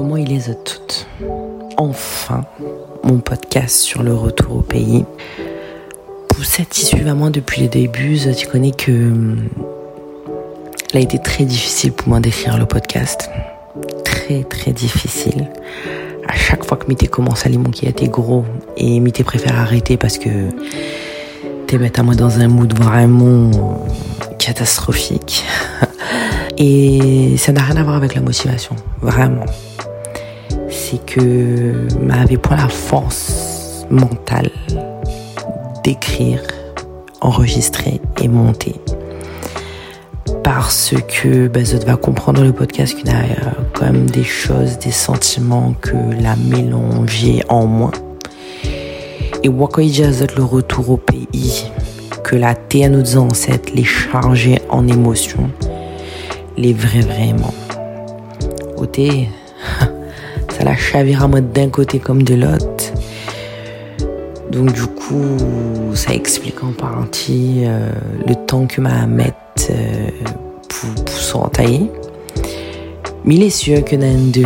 Comment 0.00 0.16
il 0.16 0.28
les 0.28 0.48
a 0.48 0.54
toutes 0.54 1.06
Enfin, 1.76 2.46
mon 3.04 3.18
podcast 3.18 3.76
sur 3.76 4.02
le 4.02 4.14
retour 4.14 4.56
au 4.56 4.62
pays. 4.62 5.04
Pour 6.26 6.42
cette 6.42 6.74
à 7.06 7.14
moi 7.14 7.28
depuis 7.28 7.60
les 7.60 7.68
débuts, 7.68 8.18
tu 8.34 8.46
connais 8.46 8.70
que 8.70 8.90
hum, 8.90 9.50
il 10.94 10.96
a 10.96 11.00
été 11.00 11.18
très 11.18 11.44
difficile 11.44 11.92
pour 11.92 12.08
moi 12.08 12.18
d'écrire 12.20 12.56
le 12.56 12.64
podcast. 12.64 13.28
Très 14.02 14.42
très 14.44 14.72
difficile. 14.72 15.50
À 16.26 16.34
chaque 16.34 16.64
fois 16.64 16.78
que 16.78 16.86
Mité 16.86 17.06
commence 17.06 17.44
à 17.44 17.50
lire 17.50 17.60
mon 17.60 17.68
qui 17.68 17.84
était 17.84 18.08
gros 18.08 18.46
et 18.78 19.00
Mité 19.00 19.22
préfère 19.22 19.58
arrêter 19.58 19.98
parce 19.98 20.16
que 20.16 20.30
t'es 21.66 21.76
mettre 21.76 22.00
à 22.00 22.04
moi 22.04 22.14
dans 22.14 22.40
un 22.40 22.48
mood 22.48 22.72
vraiment 22.72 23.50
catastrophique. 24.38 25.44
Et 26.56 27.36
ça 27.36 27.52
n'a 27.52 27.62
rien 27.62 27.76
à 27.76 27.82
voir 27.82 27.96
avec 27.96 28.14
la 28.14 28.22
motivation, 28.22 28.76
vraiment. 29.02 29.46
C'est 30.90 31.06
que 31.06 31.86
m'avait 32.00 32.36
pas 32.36 32.56
la 32.56 32.66
force 32.66 33.86
mentale 33.90 34.50
d'écrire, 35.84 36.42
enregistrer 37.20 38.00
et 38.20 38.26
monter. 38.26 38.74
Parce 40.42 40.94
que 41.06 41.46
bah, 41.46 41.64
ça 41.64 41.78
va 41.78 41.94
comprendre 41.94 42.42
le 42.42 42.52
podcast 42.52 42.98
qu'il 42.98 43.08
a 43.08 43.22
quand 43.72 43.84
même 43.84 44.10
des 44.10 44.24
choses, 44.24 44.80
des 44.80 44.90
sentiments 44.90 45.74
que 45.80 45.94
la 46.20 46.34
mélanger 46.34 47.44
en 47.48 47.66
moi. 47.66 47.92
Et 49.44 49.48
Wakoïja 49.48 50.10
le 50.36 50.42
retour 50.42 50.90
au 50.90 50.96
pays, 50.96 51.70
que 52.24 52.34
la 52.34 52.56
terre 52.56 52.86
à 52.86 52.88
nos 52.88 53.16
ancêtres 53.16 53.72
les 53.76 53.84
charger 53.84 54.60
en 54.68 54.88
émotions 54.88 55.52
les 56.56 56.72
vrais 56.72 57.02
vraiment. 57.02 57.54
Côté, 58.76 59.28
ça 60.60 60.64
la 60.66 60.76
chavira 60.76 61.26
moi 61.26 61.40
d'un 61.40 61.68
côté 61.68 61.98
comme 61.98 62.22
de 62.22 62.34
l'autre. 62.34 62.92
Donc 64.50 64.72
du 64.72 64.86
coup, 64.86 65.36
ça 65.94 66.12
explique 66.12 66.62
en 66.62 66.72
partie 66.72 67.62
euh, 67.64 67.90
le 68.26 68.34
temps 68.34 68.66
que 68.66 68.80
m'a 68.80 69.06
mettre 69.06 69.36
euh, 69.70 70.08
pour, 70.68 71.04
pour 71.04 71.14
s'entailler. 71.14 71.90
Mais 73.24 73.36
il 73.36 73.42
est 73.42 73.50
sûr 73.50 73.84
que 73.84 73.96
dans 73.96 74.30
deux, 74.30 74.44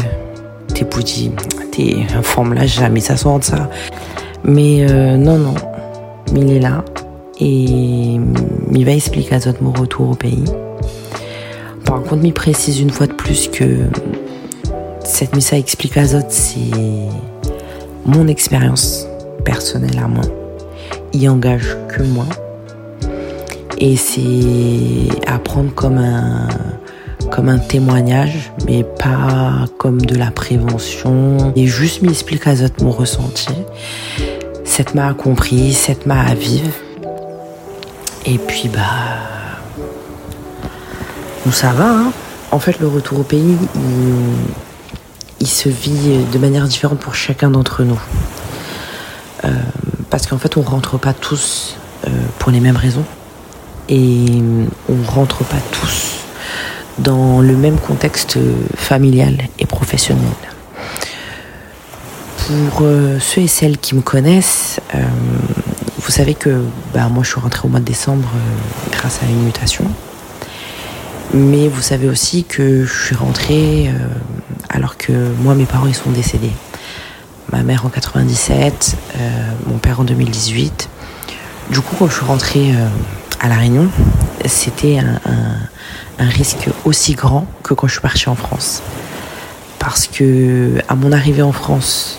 t'es 0.75 0.85
pouti, 0.85 1.31
t'es 1.73 1.97
en 2.17 2.23
forme 2.23 2.55
là, 2.55 2.67
jamais 2.67 3.01
ça 3.01 3.17
sort 3.17 3.43
ça. 3.43 3.71
Mais 4.45 4.87
euh, 4.89 5.17
non, 5.17 5.39
non, 5.39 5.55
il 6.37 6.53
est 6.53 6.61
là 6.61 6.85
et 7.41 8.19
il 8.73 8.85
va 8.85 8.93
expliquer 8.93 9.35
à 9.35 9.39
mon 9.61 9.73
retour 9.73 10.11
au 10.11 10.15
pays. 10.15 10.45
Par 11.85 12.03
contre, 12.03 12.23
m'y 12.23 12.33
précise 12.33 12.81
une 12.81 12.91
fois 12.91 13.07
de 13.07 13.13
plus 13.13 13.49
que 13.49 13.65
cette 15.05 15.37
mise 15.37 15.53
à 15.53 15.59
explique 15.59 15.97
à 15.97 16.05
Zot, 16.07 16.19
c'est 16.29 16.59
mon 18.07 18.27
expérience 18.27 19.07
personnelle 19.45 19.99
à 20.03 20.09
moi. 20.09 20.25
Il 21.13 21.29
engage 21.29 21.77
que 21.89 22.03
moi. 22.03 22.27
Et 23.79 23.97
c'est 23.97 25.09
à 25.27 25.39
prendre 25.39 25.73
comme 25.75 25.99
un, 25.99 26.49
comme 27.31 27.49
un 27.49 27.59
témoignage, 27.59 28.53
mais 28.67 28.83
pas 28.83 29.67
comme 29.79 30.01
de 30.01 30.17
la 30.17 30.31
prévention. 30.31 31.53
Et 31.55 31.67
juste 31.67 32.03
m'explique 32.03 32.47
à 32.47 32.57
Zot 32.57 32.69
mon 32.81 32.91
ressenti. 32.91 33.55
Cette 34.65 34.95
m'a 34.95 35.13
compris, 35.15 35.73
cette 35.73 36.07
m'a 36.07 36.23
à 36.23 36.35
vivre. 36.35 36.73
Et 38.27 38.39
puis, 38.39 38.71
bah, 38.73 38.81
nous 41.45 41.53
ça 41.53 41.73
va. 41.73 41.91
Hein. 41.91 42.13
en 42.51 42.59
fait, 42.59 42.81
le 42.81 42.89
retour 42.89 43.21
au 43.21 43.23
pays, 43.23 43.57
il, 43.75 44.65
se 45.47 45.69
vit 45.69 46.25
de 46.33 46.39
manière 46.39 46.65
différente 46.65 46.99
pour 46.99 47.15
chacun 47.15 47.51
d'entre 47.51 47.83
nous. 47.83 48.01
Euh, 49.45 49.49
parce 50.11 50.27
qu'en 50.27 50.39
fait, 50.39 50.57
on 50.57 50.63
rentre 50.63 50.99
pas 50.99 51.13
tous 51.13 51.77
euh, 52.07 52.11
pour 52.39 52.51
les 52.51 52.61
mêmes 52.61 52.77
raisons. 52.77 53.05
Et 53.89 54.43
on 54.89 55.11
rentre 55.11 55.45
pas 55.45 55.61
tous 55.71 56.21
dans 56.99 57.41
le 57.41 57.55
même 57.55 57.77
contexte 57.77 58.39
familial 58.77 59.37
et 59.59 59.67
professionnel. 59.67 60.25
Pour 62.47 62.81
euh, 62.83 63.19
ceux 63.21 63.43
et 63.43 63.49
celles 63.49 63.79
qui 63.79 63.95
me 63.95 64.01
connaissent, 64.01 64.81
vous 65.99 66.11
savez 66.11 66.35
que 66.35 66.63
bah, 66.95 67.09
moi 67.11 67.23
je 67.25 67.31
suis 67.31 67.41
rentrée 67.41 67.67
au 67.67 67.69
mois 67.69 67.81
de 67.81 67.85
décembre 67.85 68.29
grâce 68.93 69.21
à 69.23 69.27
une 69.27 69.45
mutation. 69.45 69.85
Mais 71.33 71.69
vous 71.69 71.83
savez 71.83 72.09
aussi 72.09 72.45
que 72.45 72.85
je 72.85 73.05
suis 73.07 73.15
rentrée 73.17 73.89
euh, 73.89 73.99
alors 74.69 74.97
que 74.97 75.13
moi, 75.41 75.55
mes 75.55 75.67
parents, 75.67 75.87
ils 75.87 75.95
sont 75.95 76.11
décédés. 76.11 76.53
Ma 77.53 77.63
mère 77.63 77.87
en 77.87 77.89
97, 77.89 78.97
euh, 79.17 79.51
mon 79.67 79.79
père 79.79 80.01
en 80.01 80.05
2018. 80.05 80.89
Du 81.71 81.81
coup, 81.81 81.97
quand 81.99 82.09
je 82.09 82.15
suis 82.15 82.25
rentrée 82.25 82.73
euh, 82.73 82.89
à 83.41 83.49
La 83.49 83.57
Réunion, 83.57 83.89
c'était 84.45 84.99
un, 84.99 85.15
risque 86.19 86.69
aussi 86.85 87.15
grand 87.15 87.47
que 87.63 87.75
quand 87.75 87.87
je 87.87 87.93
suis 87.93 88.01
partie 88.01 88.29
en 88.29 88.35
France. 88.35 88.83
Parce 89.79 90.07
que 90.07 90.79
à 90.89 90.95
mon 90.95 91.13
arrivée 91.13 91.43
en 91.43 91.53
France, 91.53 92.19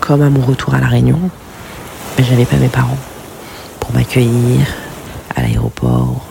comme 0.00 0.22
à 0.22 0.30
mon 0.30 0.40
retour 0.40 0.74
à 0.74 0.80
La 0.80 0.86
Réunion, 0.86 1.18
ben, 2.16 2.24
j'avais 2.24 2.44
pas 2.44 2.56
mes 2.56 2.68
parents 2.68 2.98
pour 3.80 3.92
m'accueillir 3.92 4.66
à 5.34 5.42
l'aéroport, 5.42 6.24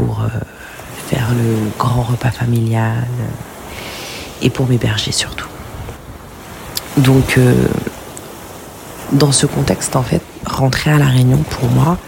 pour 0.00 0.22
euh, 0.22 0.28
faire 1.08 1.28
le 1.32 1.70
grand 1.78 2.02
repas 2.02 2.30
familial 2.30 3.06
euh, 3.20 4.42
et 4.42 4.50
pour 4.50 4.66
m'héberger 4.66 5.12
surtout. 5.12 5.48
Donc, 6.96 7.36
euh, 7.38 7.54
dans 9.12 9.32
ce 9.32 9.46
contexte, 9.46 9.96
en 9.96 10.02
fait, 10.02 10.22
rentrer 10.46 10.90
à 10.90 10.98
La 10.98 11.06
Réunion 11.06 11.38
pour 11.38 11.68
moi, 11.70 11.98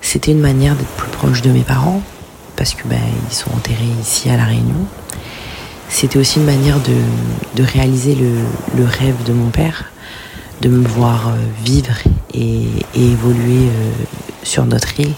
c'était 0.00 0.32
une 0.32 0.40
manière 0.40 0.74
d'être 0.74 0.96
plus 0.96 1.10
proche 1.10 1.42
de 1.42 1.50
mes 1.50 1.62
parents 1.62 2.02
parce 2.56 2.74
que 2.74 2.86
ben, 2.86 3.00
ils 3.28 3.34
sont 3.34 3.50
enterrés 3.54 3.92
ici 4.00 4.30
à 4.30 4.36
La 4.36 4.44
Réunion. 4.44 4.86
C'était 5.88 6.18
aussi 6.18 6.38
une 6.38 6.46
manière 6.46 6.78
de, 6.80 7.62
réaliser 7.62 8.16
le, 8.16 8.84
rêve 8.84 9.22
de 9.24 9.32
mon 9.32 9.50
père, 9.50 9.84
de 10.60 10.68
me 10.68 10.86
voir 10.86 11.32
vivre 11.64 11.94
et, 12.32 12.66
évoluer 12.94 13.68
sur 14.42 14.64
notre 14.64 14.98
île 14.98 15.14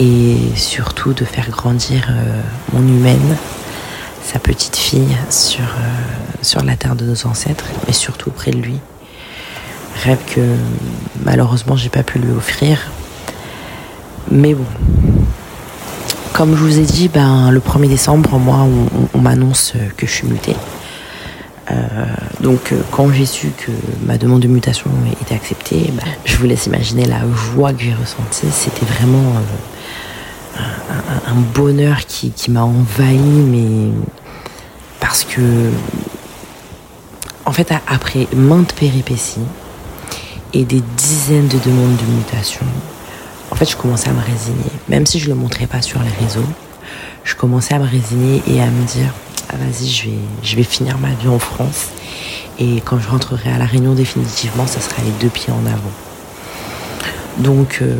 et 0.00 0.36
surtout 0.56 1.12
de 1.12 1.24
faire 1.26 1.50
grandir 1.50 2.08
euh, 2.10 2.40
mon 2.72 2.80
humaine, 2.80 3.36
sa 4.24 4.38
petite 4.38 4.76
fille 4.76 5.16
sur, 5.28 5.60
euh, 5.60 6.42
sur 6.42 6.64
la 6.64 6.74
terre 6.74 6.96
de 6.96 7.04
nos 7.04 7.26
ancêtres, 7.26 7.66
mais 7.86 7.92
surtout 7.92 8.30
près 8.30 8.50
de 8.50 8.56
lui. 8.56 8.78
Rêve 10.02 10.18
que 10.34 10.40
malheureusement 11.22 11.76
j'ai 11.76 11.90
pas 11.90 12.02
pu 12.02 12.18
lui 12.18 12.32
offrir. 12.32 12.90
Mais 14.30 14.54
bon, 14.54 14.64
comme 16.32 16.56
je 16.56 16.62
vous 16.62 16.78
ai 16.78 16.84
dit, 16.84 17.08
ben, 17.08 17.50
le 17.50 17.60
1er 17.60 17.88
décembre, 17.88 18.38
moi, 18.38 18.66
on, 19.12 19.18
m'annonce 19.18 19.74
que 19.98 20.06
je 20.06 20.12
suis 20.12 20.26
mutée. 20.26 20.56
Euh, 21.70 21.74
donc 22.40 22.72
quand 22.90 23.12
j'ai 23.12 23.26
su 23.26 23.48
que 23.48 23.70
ma 24.06 24.16
demande 24.16 24.40
de 24.40 24.48
mutation 24.48 24.90
était 25.20 25.34
acceptée, 25.34 25.92
ben, 25.92 26.06
je 26.24 26.36
vous 26.36 26.46
laisse 26.46 26.66
imaginer 26.66 27.04
la 27.04 27.20
joie 27.34 27.74
que 27.74 27.82
j'ai 27.82 27.94
ressentie. 27.94 28.46
C'était 28.50 28.86
vraiment 28.86 29.34
un, 30.56 31.34
bonheur 31.54 32.06
qui, 32.06 32.32
m'a 32.50 32.64
envahi, 32.64 33.18
mais 33.18 33.92
parce 34.98 35.24
que, 35.24 35.70
en 37.46 37.52
fait, 37.52 37.72
après 37.86 38.26
maintes 38.34 38.72
péripéties 38.74 39.40
et 40.52 40.64
des 40.64 40.82
dizaines 40.96 41.48
de 41.48 41.58
demandes 41.58 41.96
de 41.96 42.12
mutation, 42.16 42.66
en 43.50 43.54
fait, 43.54 43.70
je 43.70 43.76
commençais 43.76 44.10
à 44.10 44.12
me 44.12 44.22
résigner. 44.22 44.70
Même 44.88 45.06
si 45.06 45.18
je 45.18 45.30
ne 45.30 45.34
le 45.34 45.40
montrais 45.40 45.66
pas 45.66 45.82
sur 45.82 46.00
les 46.00 46.24
réseaux, 46.24 46.46
je 47.24 47.34
commençais 47.34 47.74
à 47.74 47.78
me 47.78 47.88
résigner 47.88 48.42
et 48.46 48.60
à 48.60 48.66
me 48.66 48.84
dire 48.84 49.12
ah, 49.48 49.56
vas-y, 49.56 49.88
je 49.88 50.04
vais, 50.04 50.18
je 50.42 50.56
vais 50.56 50.62
finir 50.62 50.98
ma 50.98 51.10
vie 51.14 51.28
en 51.28 51.38
France. 51.38 51.88
Et 52.58 52.80
quand 52.84 52.98
je 53.00 53.08
rentrerai 53.08 53.50
à 53.50 53.58
La 53.58 53.64
Réunion 53.64 53.94
définitivement, 53.94 54.66
ça 54.66 54.80
sera 54.80 55.02
les 55.02 55.12
deux 55.20 55.28
pieds 55.28 55.52
en 55.52 55.66
avant. 55.66 55.90
Donc, 57.38 57.78
euh, 57.80 57.96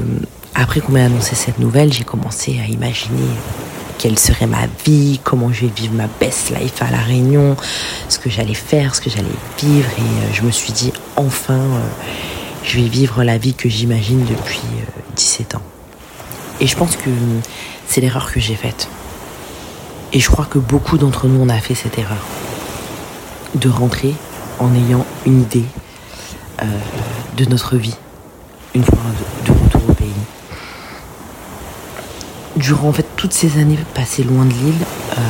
après 0.61 0.81
qu'on 0.81 0.93
m'ait 0.93 1.01
annoncé 1.01 1.35
cette 1.35 1.59
nouvelle, 1.59 1.91
j'ai 1.91 2.05
commencé 2.05 2.61
à 2.61 2.67
imaginer 2.67 3.31
quelle 3.97 4.19
serait 4.19 4.47
ma 4.47 4.67
vie, 4.85 5.19
comment 5.25 5.51
je 5.53 5.63
vais 5.63 5.73
vivre 5.75 5.95
ma 5.95 6.07
best 6.21 6.51
life 6.51 6.83
à 6.83 6.91
La 6.91 6.99
Réunion, 6.99 7.57
ce 8.11 8.19
que 8.19 8.29
j'allais 8.29 8.55
faire, 8.55 8.95
ce 8.95 9.01
que 9.01 9.09
j'allais 9.09 9.27
vivre. 9.59 9.89
Et 9.97 10.03
euh, 10.03 10.35
je 10.35 10.43
me 10.43 10.51
suis 10.51 10.73
dit, 10.73 10.93
enfin, 11.17 11.55
euh, 11.55 11.89
je 12.63 12.77
vais 12.77 12.89
vivre 12.89 13.25
la 13.25 13.39
vie 13.39 13.55
que 13.55 13.71
j'imagine 13.71 14.25
depuis 14.27 14.61
17 15.17 15.55
euh, 15.55 15.59
ans. 15.59 15.63
Et 16.61 16.67
je 16.67 16.77
pense 16.77 16.97
que 16.97 17.11
c'est 17.87 18.03
l'erreur 18.03 18.31
que 18.31 18.39
j'ai 18.39 18.55
faite. 18.55 18.89
Et 20.13 20.21
je 20.21 20.31
crois 20.31 20.45
que 20.45 20.59
beaucoup 20.59 20.99
d'entre 20.99 21.27
nous, 21.27 21.41
on 21.41 21.49
a 21.49 21.59
fait 21.59 21.75
cette 21.75 21.99
erreur. 21.99 22.27
De 23.55 23.71
rentrer 23.71 24.15
en 24.59 24.75
ayant 24.75 25.07
une 25.25 25.41
idée 25.41 25.65
de 27.39 27.45
notre 27.47 27.77
vie, 27.77 27.97
une 28.75 28.85
fois 28.85 28.99
de 29.47 29.53
retour 29.53 29.81
au 29.89 29.95
pays 29.95 30.11
durant 32.61 32.89
en 32.89 32.93
fait 32.93 33.07
toutes 33.17 33.33
ces 33.33 33.59
années 33.59 33.79
passées 33.95 34.23
loin 34.23 34.45
de 34.45 34.53
l'île, 34.53 34.87
euh, 35.19 35.21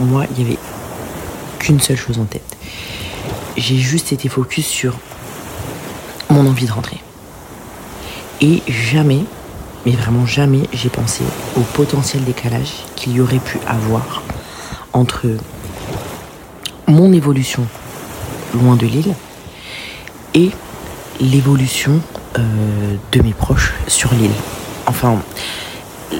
moi, 0.00 0.24
il 0.30 0.44
n'y 0.44 0.50
avait 0.50 0.58
qu'une 1.58 1.80
seule 1.80 1.96
chose 1.96 2.18
en 2.18 2.24
tête. 2.24 2.56
J'ai 3.56 3.78
juste 3.78 4.12
été 4.12 4.28
focus 4.28 4.66
sur 4.66 4.94
mon 6.30 6.46
envie 6.46 6.66
de 6.66 6.72
rentrer. 6.72 6.98
Et 8.40 8.62
jamais, 8.68 9.24
mais 9.86 9.92
vraiment 9.92 10.26
jamais, 10.26 10.62
j'ai 10.72 10.90
pensé 10.90 11.24
au 11.56 11.60
potentiel 11.60 12.24
décalage 12.24 12.72
qu'il 12.94 13.14
y 13.14 13.20
aurait 13.20 13.38
pu 13.38 13.58
avoir 13.66 14.22
entre 14.92 15.26
mon 16.86 17.12
évolution 17.12 17.66
loin 18.54 18.76
de 18.76 18.86
l'île 18.86 19.14
et 20.34 20.50
l'évolution 21.20 22.00
euh, 22.38 22.42
de 23.12 23.22
mes 23.22 23.32
proches 23.32 23.72
sur 23.88 24.12
l'île. 24.12 24.30
Enfin, 24.86 25.18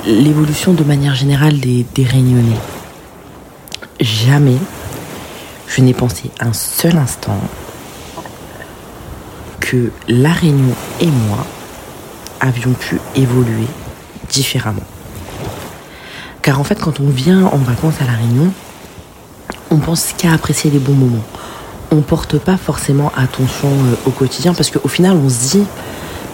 l'évolution 0.06 0.72
de 0.72 0.84
manière 0.84 1.14
générale 1.14 1.58
des, 1.58 1.86
des 1.94 2.04
Réunionnais. 2.04 2.58
Jamais 4.00 4.58
je 5.68 5.80
n'ai 5.82 5.94
pensé 5.94 6.30
un 6.40 6.52
seul 6.52 6.96
instant 6.96 7.38
que 9.60 9.90
La 10.08 10.32
Réunion 10.32 10.74
et 11.00 11.06
moi 11.06 11.44
avions 12.40 12.72
pu 12.72 13.00
évoluer 13.14 13.66
différemment. 14.30 14.84
Car 16.42 16.60
en 16.60 16.64
fait, 16.64 16.80
quand 16.80 17.00
on 17.00 17.08
vient 17.08 17.46
en 17.46 17.58
vacances 17.58 18.00
à 18.00 18.04
La 18.04 18.12
Réunion, 18.12 18.52
on 19.70 19.78
pense 19.78 20.12
qu'à 20.16 20.32
apprécier 20.32 20.70
les 20.70 20.78
bons 20.78 20.94
moments. 20.94 21.24
On 21.90 22.02
porte 22.02 22.38
pas 22.38 22.56
forcément 22.56 23.12
attention 23.16 23.68
euh, 23.68 23.94
au 24.06 24.10
quotidien 24.10 24.54
parce 24.54 24.70
qu'au 24.70 24.88
final, 24.88 25.16
on 25.16 25.28
se 25.28 25.50
dit, 25.50 25.64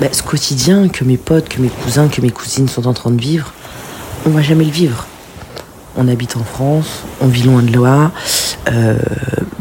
bah, 0.00 0.09
ce 0.12 0.23
quotidien 0.23 0.89
que 0.89 1.05
mes 1.05 1.17
potes, 1.17 1.49
que 1.49 1.61
mes 1.61 1.69
cousins, 1.69 2.09
que 2.09 2.21
mes 2.21 2.31
cousines 2.31 2.69
sont 2.69 2.87
en 2.87 2.93
train 2.93 3.11
de 3.11 3.21
vivre, 3.21 3.53
on 4.27 4.31
va 4.31 4.43
jamais 4.43 4.65
le 4.65 4.71
vivre. 4.71 5.06
On 5.97 6.09
habite 6.09 6.37
en 6.37 6.44
France, 6.44 7.03
on 7.21 7.27
vit 7.27 7.43
loin 7.43 7.62
de 7.62 7.79
là. 7.79 8.12
Euh, 8.71 8.97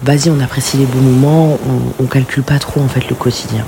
vas-y, 0.03 0.29
on 0.29 0.39
apprécie 0.39 0.77
les 0.77 0.85
bons 0.85 1.01
moments, 1.01 1.59
on, 1.67 2.03
on 2.03 2.07
calcule 2.07 2.43
pas 2.43 2.59
trop 2.59 2.81
en 2.81 2.87
fait 2.87 3.09
le 3.09 3.15
quotidien. 3.15 3.65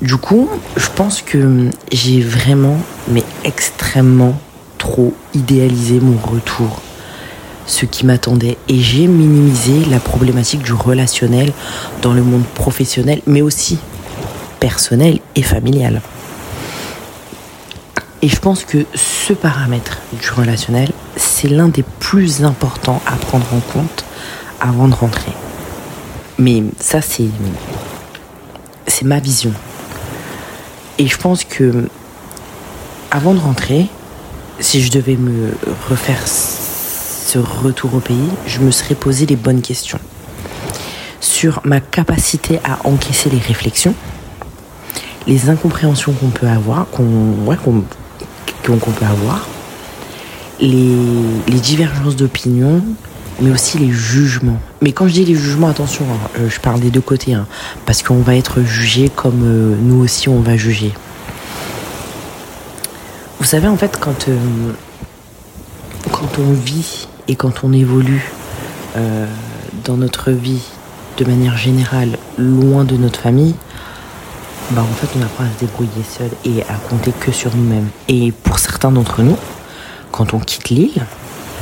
Du 0.00 0.16
coup, 0.16 0.48
je 0.76 0.86
pense 0.94 1.22
que 1.22 1.70
j'ai 1.90 2.20
vraiment, 2.20 2.76
mais 3.08 3.24
extrêmement 3.44 4.38
trop 4.78 5.12
idéalisé 5.34 5.98
mon 6.00 6.16
retour, 6.16 6.80
ce 7.66 7.84
qui 7.84 8.06
m'attendait, 8.06 8.56
et 8.68 8.80
j'ai 8.80 9.06
minimisé 9.06 9.84
la 9.90 9.98
problématique 9.98 10.62
du 10.62 10.72
relationnel 10.72 11.52
dans 12.00 12.12
le 12.12 12.22
monde 12.22 12.44
professionnel, 12.54 13.20
mais 13.26 13.42
aussi 13.42 13.78
personnel 14.60 15.20
et 15.34 15.42
familial. 15.42 16.00
Et 18.20 18.28
je 18.28 18.38
pense 18.38 18.64
que 18.64 18.84
ce 18.94 19.32
paramètre 19.32 19.98
du 20.20 20.28
relationnel, 20.30 20.90
c'est 21.16 21.48
l'un 21.48 21.68
des 21.68 21.84
plus 21.84 22.44
importants 22.44 23.00
à 23.06 23.16
prendre 23.16 23.46
en 23.54 23.60
compte 23.60 24.04
avant 24.60 24.88
de 24.88 24.94
rentrer. 24.94 25.32
Mais 26.38 26.62
ça, 26.80 27.00
c'est, 27.00 27.28
ma 29.04 29.20
vision. 29.20 29.52
Et 30.98 31.06
je 31.06 31.16
pense 31.16 31.44
que 31.44 31.88
avant 33.12 33.34
de 33.34 33.38
rentrer, 33.38 33.86
si 34.58 34.82
je 34.82 34.90
devais 34.90 35.16
me 35.16 35.52
refaire 35.88 36.26
ce 36.26 37.38
retour 37.38 37.94
au 37.94 38.00
pays, 38.00 38.28
je 38.46 38.58
me 38.58 38.72
serais 38.72 38.96
posé 38.96 39.26
les 39.26 39.36
bonnes 39.36 39.62
questions 39.62 40.00
sur 41.20 41.60
ma 41.64 41.80
capacité 41.80 42.58
à 42.64 42.86
encaisser 42.86 43.30
les 43.30 43.38
réflexions, 43.38 43.94
les 45.28 45.50
incompréhensions 45.50 46.12
qu'on 46.12 46.30
peut 46.30 46.48
avoir, 46.48 46.88
qu'on 46.90 47.04
ouais, 47.46 47.56
peut 48.64 49.04
avoir, 49.04 49.46
les, 50.58 51.60
divergences 51.60 52.16
d'opinion, 52.16 52.82
mais 53.40 53.52
aussi 53.52 53.78
les 53.78 53.90
jugements. 53.90 54.58
Mais 54.80 54.92
quand 54.92 55.06
je 55.06 55.12
dis 55.12 55.24
les 55.26 55.34
jugements, 55.34 55.68
attention, 55.68 56.06
hein, 56.10 56.28
euh, 56.40 56.48
je 56.48 56.58
parle 56.58 56.80
des 56.80 56.90
deux 56.90 57.02
côtés, 57.02 57.34
hein, 57.34 57.46
parce 57.84 58.02
qu'on 58.02 58.22
va 58.22 58.34
être 58.36 58.62
jugé 58.62 59.10
comme 59.14 59.42
euh, 59.44 59.76
nous 59.80 60.02
aussi 60.02 60.28
on 60.30 60.40
va 60.40 60.56
juger. 60.56 60.92
Vous 63.38 63.44
savez, 63.44 63.68
en 63.68 63.76
fait, 63.76 63.98
quand, 64.00 64.28
euh, 64.28 64.36
quand 66.10 66.38
on 66.40 66.52
vit 66.52 67.06
et 67.28 67.36
quand 67.36 67.62
on 67.62 67.72
évolue 67.72 68.32
dans 69.84 69.96
notre 69.96 70.32
vie 70.32 70.62
de 71.18 71.24
manière 71.24 71.56
générale 71.56 72.18
loin 72.36 72.82
de 72.82 72.96
notre 72.96 73.20
famille, 73.20 73.54
bah 74.70 74.82
en 74.82 74.94
fait 74.94 75.08
on 75.18 75.22
apprend 75.22 75.44
à 75.44 75.48
se 75.48 75.64
débrouiller 75.64 76.04
seul 76.08 76.30
et 76.44 76.62
à 76.62 76.74
compter 76.88 77.12
que 77.12 77.32
sur 77.32 77.54
nous-mêmes. 77.56 77.88
Et 78.08 78.32
pour 78.32 78.58
certains 78.58 78.90
d'entre 78.90 79.22
nous, 79.22 79.36
quand 80.12 80.34
on 80.34 80.38
quitte 80.38 80.70
l'île, 80.70 81.04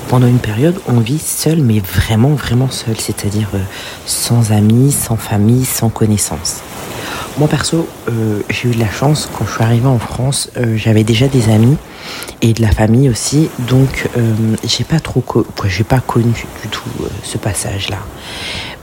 pendant 0.08 0.26
une 0.26 0.38
période, 0.38 0.78
on 0.86 1.00
vit 1.00 1.18
seul, 1.18 1.60
mais 1.60 1.80
vraiment, 1.80 2.30
vraiment 2.30 2.70
seul, 2.70 2.96
c'est-à-dire 2.98 3.48
euh, 3.54 3.58
sans 4.06 4.52
amis, 4.52 4.92
sans 4.92 5.16
famille, 5.16 5.64
sans 5.64 5.88
connaissances. 5.88 6.60
Moi 7.38 7.48
perso, 7.48 7.88
euh, 8.08 8.40
j'ai 8.48 8.68
eu 8.68 8.74
de 8.74 8.80
la 8.80 8.90
chance 8.90 9.28
quand 9.36 9.44
je 9.46 9.52
suis 9.52 9.62
arrivée 9.62 9.88
en 9.88 9.98
France, 9.98 10.48
euh, 10.56 10.76
j'avais 10.76 11.04
déjà 11.04 11.28
des 11.28 11.50
amis 11.50 11.76
et 12.40 12.52
de 12.52 12.62
la 12.62 12.70
famille 12.70 13.10
aussi, 13.10 13.50
donc 13.58 14.08
j'ai 14.64 14.84
pas 14.84 15.00
trop, 15.00 15.24
j'ai 15.66 15.82
pas 15.82 15.98
connu 15.98 16.46
du 16.62 16.68
tout 16.68 16.88
ce 17.24 17.36
passage-là. 17.36 17.98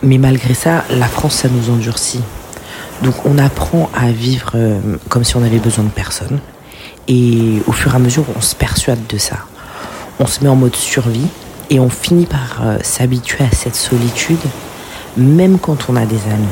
Mais 0.01 0.17
malgré 0.17 0.53
ça, 0.53 0.83
la 0.89 1.07
France, 1.07 1.35
ça 1.35 1.47
nous 1.47 1.73
endurcit. 1.73 2.19
Donc 3.01 3.25
on 3.25 3.37
apprend 3.37 3.89
à 3.93 4.11
vivre 4.11 4.53
comme 5.09 5.23
si 5.23 5.35
on 5.35 5.43
avait 5.43 5.59
besoin 5.59 5.83
de 5.83 5.89
personne. 5.89 6.39
Et 7.07 7.61
au 7.67 7.71
fur 7.73 7.91
et 7.93 7.95
à 7.95 7.99
mesure, 7.99 8.25
on 8.35 8.41
se 8.41 8.55
persuade 8.55 9.05
de 9.07 9.17
ça 9.17 9.37
on 10.19 10.27
se 10.27 10.43
met 10.43 10.49
en 10.49 10.55
mode 10.55 10.75
survie 10.75 11.27
et 11.69 11.79
on 11.79 11.89
finit 11.89 12.25
par 12.25 12.59
euh, 12.61 12.77
s'habituer 12.81 13.43
à 13.45 13.55
cette 13.55 13.75
solitude, 13.75 14.39
même 15.17 15.59
quand 15.59 15.89
on 15.89 15.95
a 15.95 16.05
des 16.05 16.21
amis. 16.31 16.47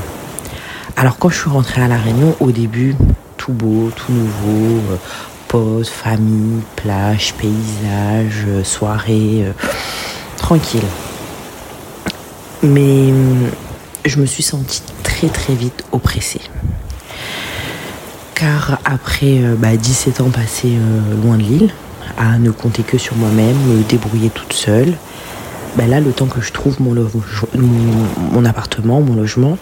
Alors 0.97 1.17
quand 1.17 1.29
je 1.29 1.39
suis 1.39 1.49
rentrée 1.49 1.81
à 1.81 1.87
La 1.87 1.97
Réunion, 1.97 2.35
au 2.39 2.51
début, 2.51 2.95
tout 3.37 3.53
beau, 3.53 3.91
tout 3.95 4.11
nouveau, 4.11 4.81
euh, 5.53 5.83
famille, 5.83 6.61
plage, 6.75 7.33
paysage, 7.33 8.45
euh, 8.47 8.63
soirée, 8.63 9.45
tranquille. 10.37 10.81
Mais 12.63 13.13
je 14.05 14.19
me 14.19 14.25
suis 14.25 14.43
sentie 14.43 14.83
très 15.27 15.53
vite 15.53 15.83
oppressée. 15.91 16.41
Car 18.35 18.79
après 18.85 19.39
17 19.77 20.17
bah, 20.17 20.23
ans 20.23 20.29
passés 20.29 20.73
loin 21.23 21.37
de 21.37 21.43
l'île, 21.43 21.71
à 22.17 22.37
ne 22.37 22.51
compter 22.51 22.83
que 22.83 22.97
sur 22.97 23.15
moi-même, 23.15 23.55
me 23.67 23.83
débrouiller 23.83 24.29
toute 24.29 24.53
seule. 24.53 24.93
Ben 25.77 25.89
là, 25.89 25.99
le 25.99 26.11
temps 26.11 26.25
que 26.27 26.41
je 26.41 26.51
trouve 26.51 26.81
mon, 26.81 26.95
mon, 28.33 28.45
appartement, 28.45 28.99
mon 28.99 29.15
logement, 29.15 29.57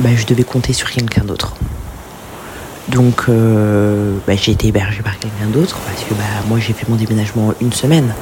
ben 0.00 0.16
je 0.16 0.26
devais 0.26 0.42
compter 0.42 0.72
sur 0.72 0.90
quelqu'un 0.90 1.24
d'autre. 1.24 1.54
Donc 2.92 3.24
euh, 3.28 4.16
ben 4.26 4.36
j'ai 4.36 4.52
été 4.52 4.68
hébergée 4.68 5.02
par 5.02 5.18
quelqu'un 5.18 5.46
d'autre 5.52 5.78
parce 5.86 6.04
que 6.04 6.14
ben, 6.14 6.24
moi 6.48 6.58
j'ai 6.58 6.72
fait 6.72 6.88
mon 6.88 6.96
déménagement 6.96 7.54
une 7.60 7.72
semaine. 7.72 8.12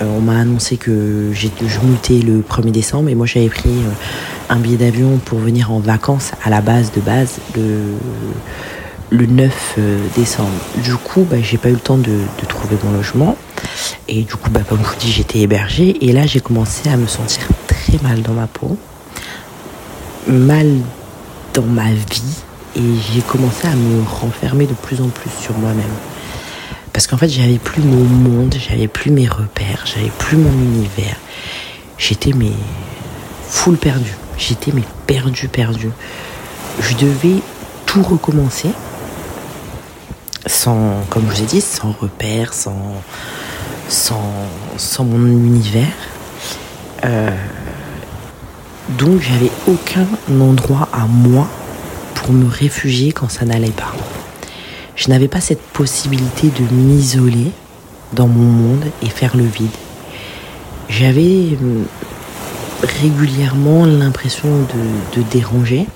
Euh, 0.00 0.04
on 0.04 0.20
m'a 0.20 0.38
annoncé 0.38 0.76
que 0.76 1.30
je 1.32 1.48
mutais 1.82 2.20
le 2.20 2.40
1er 2.40 2.70
décembre 2.70 3.08
et 3.08 3.14
moi 3.14 3.26
j'avais 3.26 3.48
pris 3.48 3.70
euh, 3.70 4.50
un 4.50 4.56
billet 4.56 4.76
d'avion 4.76 5.18
pour 5.24 5.38
venir 5.38 5.72
en 5.72 5.80
vacances 5.80 6.32
à 6.44 6.50
la 6.50 6.60
base 6.60 6.92
de 6.92 7.00
base 7.00 7.38
le 9.10 9.26
9 9.26 9.74
euh, 9.78 9.98
décembre. 10.16 10.50
Du 10.82 10.94
coup, 10.94 11.26
bah, 11.28 11.36
j'ai 11.42 11.58
pas 11.58 11.68
eu 11.68 11.74
le 11.74 11.78
temps 11.78 11.98
de, 11.98 12.20
trouver 12.48 12.76
mon 12.84 12.92
logement. 12.92 13.36
Et 14.08 14.22
du 14.22 14.34
coup, 14.34 14.50
bah, 14.50 14.60
comme 14.68 14.78
je 14.78 14.88
vous 14.88 14.96
dis, 14.98 15.10
j'étais 15.10 15.40
hébergée. 15.40 16.04
Et 16.04 16.12
là, 16.12 16.26
j'ai 16.26 16.40
commencé 16.40 16.88
à 16.88 16.96
me 16.96 17.06
sentir 17.06 17.42
très 17.66 17.98
mal 18.02 18.22
dans 18.22 18.32
ma 18.32 18.46
peau. 18.46 18.76
Mal 20.28 20.68
dans 21.54 21.62
ma 21.62 21.92
vie. 21.92 22.42
Et 22.76 22.82
j'ai 23.12 23.20
commencé 23.20 23.66
à 23.66 23.74
me 23.74 24.02
renfermer 24.04 24.66
de 24.66 24.74
plus 24.74 25.00
en 25.00 25.08
plus 25.08 25.30
sur 25.40 25.56
moi-même. 25.58 25.84
Parce 26.92 27.06
qu'en 27.06 27.16
fait, 27.16 27.28
j'avais 27.28 27.58
plus 27.58 27.82
mon 27.82 28.04
monde, 28.04 28.54
j'avais 28.58 28.88
plus 28.88 29.10
mes 29.10 29.26
repères, 29.26 29.84
j'avais 29.86 30.10
plus 30.18 30.36
mon 30.36 30.52
univers. 30.52 31.16
J'étais 31.98 32.32
mais 32.32 32.52
full 33.48 33.76
perdu. 33.76 34.12
J'étais 34.38 34.72
mais 34.72 34.84
perdu, 35.06 35.48
perdu. 35.48 35.90
Je 36.80 36.94
devais 36.96 37.42
tout 37.86 38.02
recommencer 38.02 38.70
sans, 40.46 40.94
comme 41.10 41.24
je 41.30 41.36
vous 41.36 41.42
ai 41.42 41.46
dit, 41.46 41.60
sans 41.60 41.92
repère, 41.92 42.54
sans, 42.54 43.02
sans, 43.88 44.22
sans 44.76 45.04
mon 45.04 45.26
univers. 45.26 45.86
Euh, 47.04 47.30
donc 48.90 49.20
j'avais 49.20 49.50
aucun 49.68 50.06
endroit 50.40 50.88
à 50.92 51.06
moi 51.06 51.46
me 52.32 52.48
réfugier 52.48 53.12
quand 53.12 53.30
ça 53.30 53.44
n'allait 53.44 53.70
pas. 53.70 53.92
Je 54.96 55.08
n'avais 55.08 55.28
pas 55.28 55.40
cette 55.40 55.62
possibilité 55.62 56.48
de 56.48 56.74
m'isoler 56.74 57.52
dans 58.12 58.26
mon 58.26 58.44
monde 58.44 58.84
et 59.02 59.08
faire 59.08 59.36
le 59.36 59.44
vide. 59.44 59.70
J'avais 60.88 61.56
euh, 61.62 61.84
régulièrement 62.82 63.86
l'impression 63.86 64.48
de, 65.14 65.22
déranger. 65.30 65.86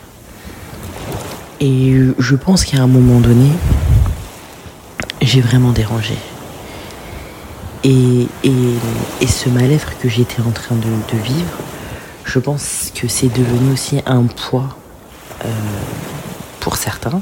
Et 1.61 1.95
je 2.19 2.37
pense 2.37 2.64
qu'à 2.64 2.79
un 2.79 2.87
moment 2.87 3.21
donné, 3.21 3.50
j'ai 5.23 5.41
vraiment 5.41 5.73
dérangé. 5.73 6.17
Et, 7.83 8.26
et, 8.45 9.26
ce 9.26 9.49
mal-être 9.49 9.99
que 9.99 10.09
j'étais 10.09 10.41
en 10.41 10.50
train 10.50 10.76
de, 10.76 11.19
vivre, 11.19 11.59
Je 12.25 12.38
pense 12.38 12.91
que 12.95 13.09
c'est 13.09 13.29
devenu 13.29 13.73
aussi 13.73 14.00
un 14.07 14.23
poids 14.23 14.76
euh, 15.45 15.49
pour 16.64 16.76
certains 16.76 17.21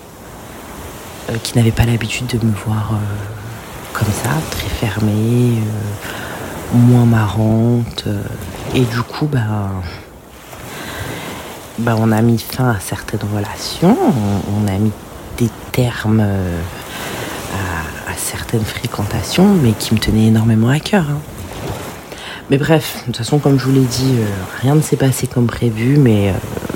euh, 1.28 1.36
qui 1.42 1.58
n'avaient 1.58 1.72
pas 1.72 1.84
l'habitude 1.84 2.28
de 2.28 2.46
me 2.46 2.52
voir 2.52 2.92
comme 3.92 4.06
ça, 4.06 4.30
très 4.52 4.68
fermée, 4.68 5.58
moins 6.72 7.04
marrante. 7.04 8.04
et 8.72 8.82
du 8.82 9.02
coup, 9.02 9.26
bah, 9.26 9.68
bah, 11.78 11.96
on 11.98 12.12
a 12.12 12.22
mis 12.22 12.38
fin 12.38 12.70
à 12.70 12.78
certaines 12.78 13.28
relations, 13.34 13.98
on, 14.56 14.68
a 14.68 14.78
mis 14.78 14.92
des 15.38 15.50
termes 15.72 16.20
à, 16.20 18.16
certaines 18.16 18.64
fréquentations, 18.64 19.48
mais 19.60 19.72
qui 19.72 19.92
me 19.94 19.98
tenaient 19.98 20.28
énormément 20.28 20.68
à 20.68 20.78
cœur. 20.78 21.06
Hein. 21.10 21.18
Mais 22.52 22.58
bref, 22.58 22.96
de 23.00 23.06
toute 23.06 23.16
façon, 23.16 23.38
comme 23.38 23.58
je 23.58 23.64
vous 23.64 23.72
l'ai 23.72 23.80
dit, 23.80 24.16
euh, 24.18 24.26
rien 24.60 24.74
ne 24.74 24.82
s'est 24.82 24.96
passé 24.96 25.26
comme 25.26 25.46
prévu, 25.46 25.96
mais 25.96 26.28
euh, 26.28 26.32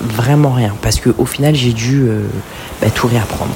vraiment 0.06 0.52
rien. 0.52 0.74
Parce 0.82 1.00
qu'au 1.00 1.26
final, 1.26 1.54
j'ai 1.54 1.72
dû 1.72 2.02
euh, 2.02 2.26
bah, 2.80 2.88
tout 2.90 3.06
réapprendre. 3.06 3.54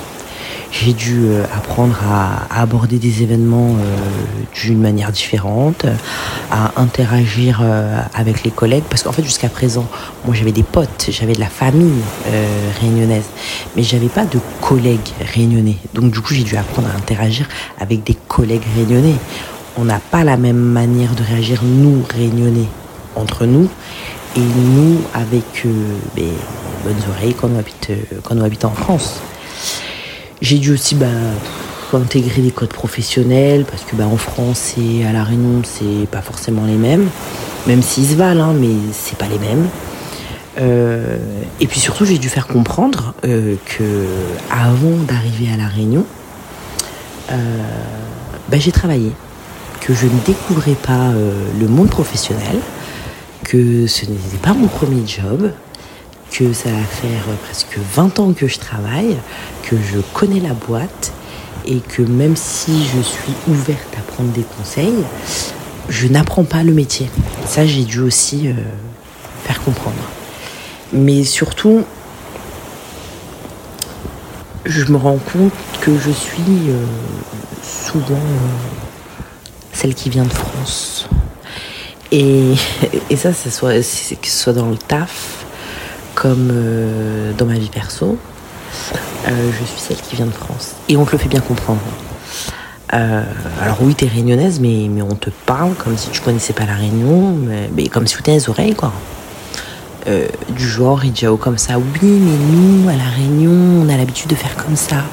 J'ai 0.72 0.92
dû 0.92 1.26
apprendre 1.52 1.98
à, 2.08 2.62
aborder 2.62 2.98
des 2.98 3.24
événements 3.24 3.74
d'une 4.54 4.80
manière 4.80 5.10
différente, 5.10 5.84
à 6.52 6.80
interagir 6.80 7.60
avec 8.14 8.44
les 8.44 8.52
collègues. 8.52 8.84
Parce 8.88 9.02
qu'en 9.02 9.10
fait, 9.10 9.24
jusqu'à 9.24 9.48
présent, 9.48 9.84
moi 10.24 10.36
j'avais 10.36 10.52
des 10.52 10.62
potes, 10.62 11.08
j'avais 11.10 11.32
de 11.32 11.40
la 11.40 11.48
famille 11.48 12.00
réunionnaise, 12.80 13.24
mais 13.74 13.82
j'avais 13.82 14.06
pas 14.06 14.24
de 14.24 14.38
collègues 14.60 15.10
réunionnais. 15.34 15.76
Donc 15.94 16.12
du 16.12 16.20
coup, 16.20 16.34
j'ai 16.34 16.44
dû 16.44 16.56
apprendre 16.56 16.86
à 16.86 16.96
interagir 16.96 17.48
avec 17.80 18.04
des 18.04 18.16
collègues 18.28 18.62
réunionnais 18.76 19.16
on 19.76 19.84
n'a 19.84 19.98
pas 19.98 20.24
la 20.24 20.36
même 20.36 20.58
manière 20.58 21.14
de 21.14 21.22
réagir, 21.22 21.60
nous, 21.62 22.02
réunionnais, 22.14 22.68
entre 23.16 23.46
nous, 23.46 23.68
et 24.36 24.40
nous, 24.40 24.98
avec 25.14 25.64
euh, 25.64 25.70
ben, 26.16 26.30
bonnes 26.84 27.02
oreilles 27.10 27.34
quand 27.34 27.48
on 27.54 27.58
habite, 27.58 27.90
euh, 27.90 28.44
habite 28.44 28.64
en 28.64 28.70
France. 28.70 29.20
J'ai 30.40 30.58
dû 30.58 30.72
aussi 30.72 30.94
bah, 30.94 31.06
intégrer 31.92 32.42
des 32.42 32.50
codes 32.50 32.72
professionnels, 32.72 33.64
parce 33.64 33.82
que 33.82 33.96
bah, 33.96 34.06
en 34.06 34.16
France 34.16 34.74
et 34.78 35.04
à 35.04 35.12
La 35.12 35.24
Réunion, 35.24 35.62
c'est 35.64 36.06
pas 36.10 36.22
forcément 36.22 36.64
les 36.64 36.76
mêmes, 36.76 37.08
même 37.66 37.82
s'ils 37.82 38.06
se 38.06 38.14
valent, 38.14 38.50
hein, 38.50 38.54
mais 38.58 38.74
c'est 38.92 39.18
pas 39.18 39.28
les 39.28 39.38
mêmes. 39.38 39.68
Euh, 40.60 41.16
et 41.60 41.66
puis 41.66 41.80
surtout, 41.80 42.04
j'ai 42.04 42.18
dû 42.18 42.28
faire 42.28 42.46
comprendre 42.46 43.14
que 43.22 44.06
avant 44.50 44.96
d'arriver 45.06 45.48
à 45.52 45.56
La 45.56 45.66
Réunion, 45.66 46.04
j'ai 48.58 48.72
travaillé 48.72 49.12
que 49.80 49.94
je 49.94 50.06
ne 50.06 50.18
découvrais 50.26 50.74
pas 50.74 51.10
euh, 51.10 51.32
le 51.58 51.66
monde 51.66 51.88
professionnel, 51.88 52.58
que 53.50 53.88
ce 53.88 54.06
n'était 54.06 54.36
pas 54.40 54.52
mon 54.52 54.68
premier 54.68 55.04
job, 55.04 55.50
que 56.30 56.52
ça 56.52 56.70
va 56.70 56.84
faire 56.84 57.24
presque 57.44 57.78
20 57.78 58.20
ans 58.20 58.32
que 58.32 58.46
je 58.46 58.60
travaille, 58.60 59.16
que 59.64 59.74
je 59.76 59.98
connais 60.14 60.38
la 60.38 60.54
boîte 60.54 61.12
et 61.66 61.80
que 61.80 62.02
même 62.02 62.36
si 62.36 62.84
je 62.84 63.00
suis 63.00 63.32
ouverte 63.48 63.92
à 63.98 64.02
prendre 64.02 64.30
des 64.30 64.44
conseils, 64.56 65.02
je 65.88 66.06
n'apprends 66.06 66.44
pas 66.44 66.62
le 66.62 66.72
métier. 66.72 67.10
Ça, 67.44 67.66
j'ai 67.66 67.82
dû 67.82 67.98
aussi 67.98 68.46
euh, 68.46 68.52
faire 69.44 69.60
comprendre. 69.64 69.96
Mais 70.92 71.24
surtout, 71.24 71.82
je 74.64 74.84
me 74.92 74.96
rends 74.96 75.18
compte 75.32 75.52
que 75.80 75.98
je 75.98 76.12
suis 76.12 76.68
euh, 76.68 76.84
souvent 77.64 78.22
celle 79.72 79.96
qui 79.96 80.08
vient 80.08 80.24
de 80.24 80.32
France. 80.32 81.08
Et, 82.12 82.54
ça, 83.16 83.32
ce 83.32 83.50
soit, 83.50 83.74
que 83.74 83.82
ce 83.82 84.42
soit 84.42 84.52
dans 84.52 84.68
le 84.68 84.76
taf 84.76 85.44
comme 86.14 86.50
euh, 86.52 87.32
dans 87.38 87.46
ma 87.46 87.54
vie 87.54 87.70
perso, 87.70 88.18
euh, 89.28 89.50
je 89.58 89.64
suis 89.64 89.80
celle 89.80 89.96
qui 89.96 90.16
vient 90.16 90.26
de 90.26 90.32
France. 90.32 90.72
Et 90.88 90.96
on 90.96 91.04
te 91.04 91.12
le 91.12 91.18
fait 91.18 91.28
bien 91.28 91.40
comprendre. 91.40 91.80
Euh, 92.92 93.22
alors 93.62 93.78
oui, 93.82 93.94
t'es 93.94 94.06
réunionnaise, 94.06 94.60
mais, 94.60 94.88
on 95.02 95.14
te 95.14 95.30
parle 95.46 95.74
comme 95.74 95.96
si 95.96 96.10
tu 96.10 96.20
connaissais 96.20 96.52
pas 96.52 96.66
la 96.66 96.74
Réunion, 96.74 97.36
mais, 97.74 97.86
comme 97.88 98.06
si 98.06 98.16
tu 98.16 98.30
les 98.30 98.48
oreilles, 98.48 98.74
quoi. 98.74 98.92
du 100.48 100.68
genre, 100.68 101.04
il 101.04 101.12
dit 101.12 101.26
comme 101.38 101.58
ça, 101.58 101.78
oui, 101.78 102.02
mais 102.02 102.36
nous, 102.52 102.88
à 102.88 102.96
la 102.96 103.08
Réunion, 103.08 103.84
on 103.84 103.88
a 103.88 103.96
l'habitude 103.96 104.28
de 104.28 104.34
faire 104.34 104.56
comme 104.56 104.76
ça 104.76 105.04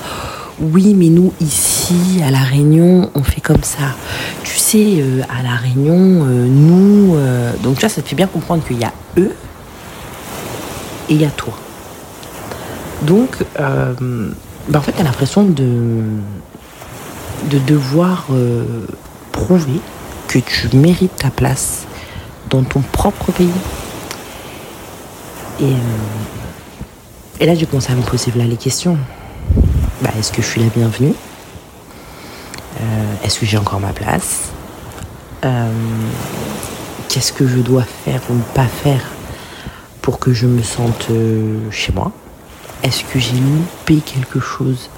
oui, 0.59 0.93
mais 0.95 1.09
nous 1.09 1.33
ici 1.39 1.76
à 2.25 2.31
la 2.31 2.39
Réunion, 2.39 3.09
on 3.15 3.23
fait 3.23 3.41
comme 3.41 3.63
ça. 3.63 3.95
Tu 4.43 4.57
sais, 4.57 4.97
euh, 4.99 5.21
à 5.29 5.43
la 5.43 5.55
Réunion, 5.55 6.25
euh, 6.25 6.45
nous, 6.47 7.15
euh, 7.15 7.53
donc 7.63 7.75
tu 7.75 7.81
vois, 7.81 7.89
ça 7.89 8.01
te 8.01 8.09
fait 8.09 8.15
bien 8.15 8.27
comprendre 8.27 8.63
qu'il 8.65 8.79
y 8.79 8.83
a 8.83 8.91
eux 9.17 9.33
et 11.09 11.13
il 11.13 11.21
y 11.21 11.25
a 11.25 11.29
toi. 11.29 11.53
Donc, 13.03 13.37
bah, 13.57 14.79
en 14.79 14.81
fait, 14.81 14.91
tu 14.91 14.99
as 14.99 15.03
l'impression 15.03 15.43
de, 15.43 16.01
de 17.49 17.59
devoir 17.59 18.27
prouver 19.31 19.79
que 20.27 20.39
tu 20.39 20.75
mérites 20.75 21.15
ta 21.15 21.29
place 21.29 21.85
dans 22.49 22.63
ton 22.63 22.81
propre 22.81 23.31
pays. 23.31 23.49
Et, 25.61 27.45
là, 27.45 27.55
j'ai 27.55 27.65
commencé 27.67 27.93
à 27.93 27.95
me 27.95 28.01
poser 28.01 28.31
les 28.35 28.57
questions. 28.57 28.97
Bah, 30.01 30.09
est-ce 30.19 30.31
que 30.31 30.41
je 30.41 30.47
suis 30.47 30.61
la 30.61 30.69
bienvenue? 30.75 31.13
Euh, 32.79 33.13
Est-ce 33.23 33.39
que 33.39 33.45
j'ai 33.45 33.57
encore 33.57 33.79
ma 33.79 33.93
place 33.93 34.51
euh, 35.45 35.71
Qu'est-ce 37.09 37.33
que 37.33 37.47
je 37.47 37.57
dois 37.57 37.83
faire 37.83 38.21
ou 38.29 38.33
ne 38.33 38.41
pas 38.41 38.65
faire 38.65 39.01
pour 40.01 40.19
que 40.19 40.33
je 40.33 40.45
me 40.45 40.61
sente 40.63 41.07
euh, 41.09 41.59
chez 41.71 41.91
moi? 41.93 42.11
Est-ce 42.83 43.03
que 43.03 43.19
j'ai 43.19 43.35
loupé 43.37 44.01
quelque 44.01 44.39
chose, 44.39 44.89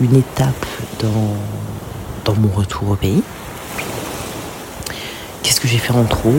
une 0.00 0.16
étape 0.16 0.66
dans, 1.00 2.34
mon 2.34 2.48
retour 2.48 2.90
au 2.90 2.94
pays? 2.94 3.22
Qu'est-ce 5.42 5.60
que 5.60 5.68
j'ai 5.68 5.78
fait 5.78 5.92
en 5.92 6.04
trop? 6.04 6.34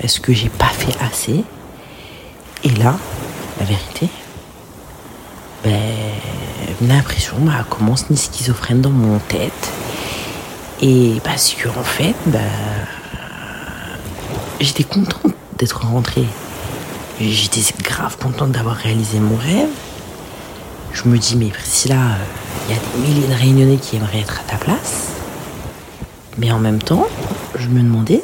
Est-ce 0.00 0.20
que 0.20 0.32
j'ai 0.32 0.50
pas 0.50 0.68
fait 0.68 0.94
assez? 1.02 1.44
Et 2.64 2.70
là, 2.70 2.96
la 3.58 3.64
vérité, 3.64 4.08
ben, 5.64 5.80
l'impression 6.82 7.36
bah, 7.40 7.64
commence 7.68 8.06
une 8.10 8.16
schizophrène 8.16 8.80
dans 8.80 8.90
mon 8.90 9.18
tête. 9.18 9.52
Et 10.80 11.20
parce 11.24 11.54
que 11.54 11.68
en 11.68 11.82
fait, 11.82 12.14
bah, 12.26 12.38
j'étais 14.60 14.84
contente 14.84 15.34
d'être 15.58 15.84
rentrée. 15.84 16.26
J'étais 17.20 17.60
grave 17.82 18.16
contente 18.16 18.52
d'avoir 18.52 18.76
réalisé 18.76 19.18
mon 19.18 19.36
rêve. 19.36 19.68
Je 20.92 21.08
me 21.08 21.18
dis, 21.18 21.36
mais 21.36 21.48
Priscilla, 21.48 21.96
il 22.68 22.74
y 22.74 22.78
a 22.78 22.80
des 22.80 23.08
milliers 23.08 23.26
de 23.26 23.34
réunionnais 23.34 23.76
qui 23.76 23.96
aimeraient 23.96 24.20
être 24.20 24.40
à 24.40 24.50
ta 24.50 24.56
place. 24.56 25.08
Mais 26.38 26.52
en 26.52 26.60
même 26.60 26.80
temps, 26.80 27.08
je 27.56 27.68
me 27.68 27.80
demandais 27.80 28.22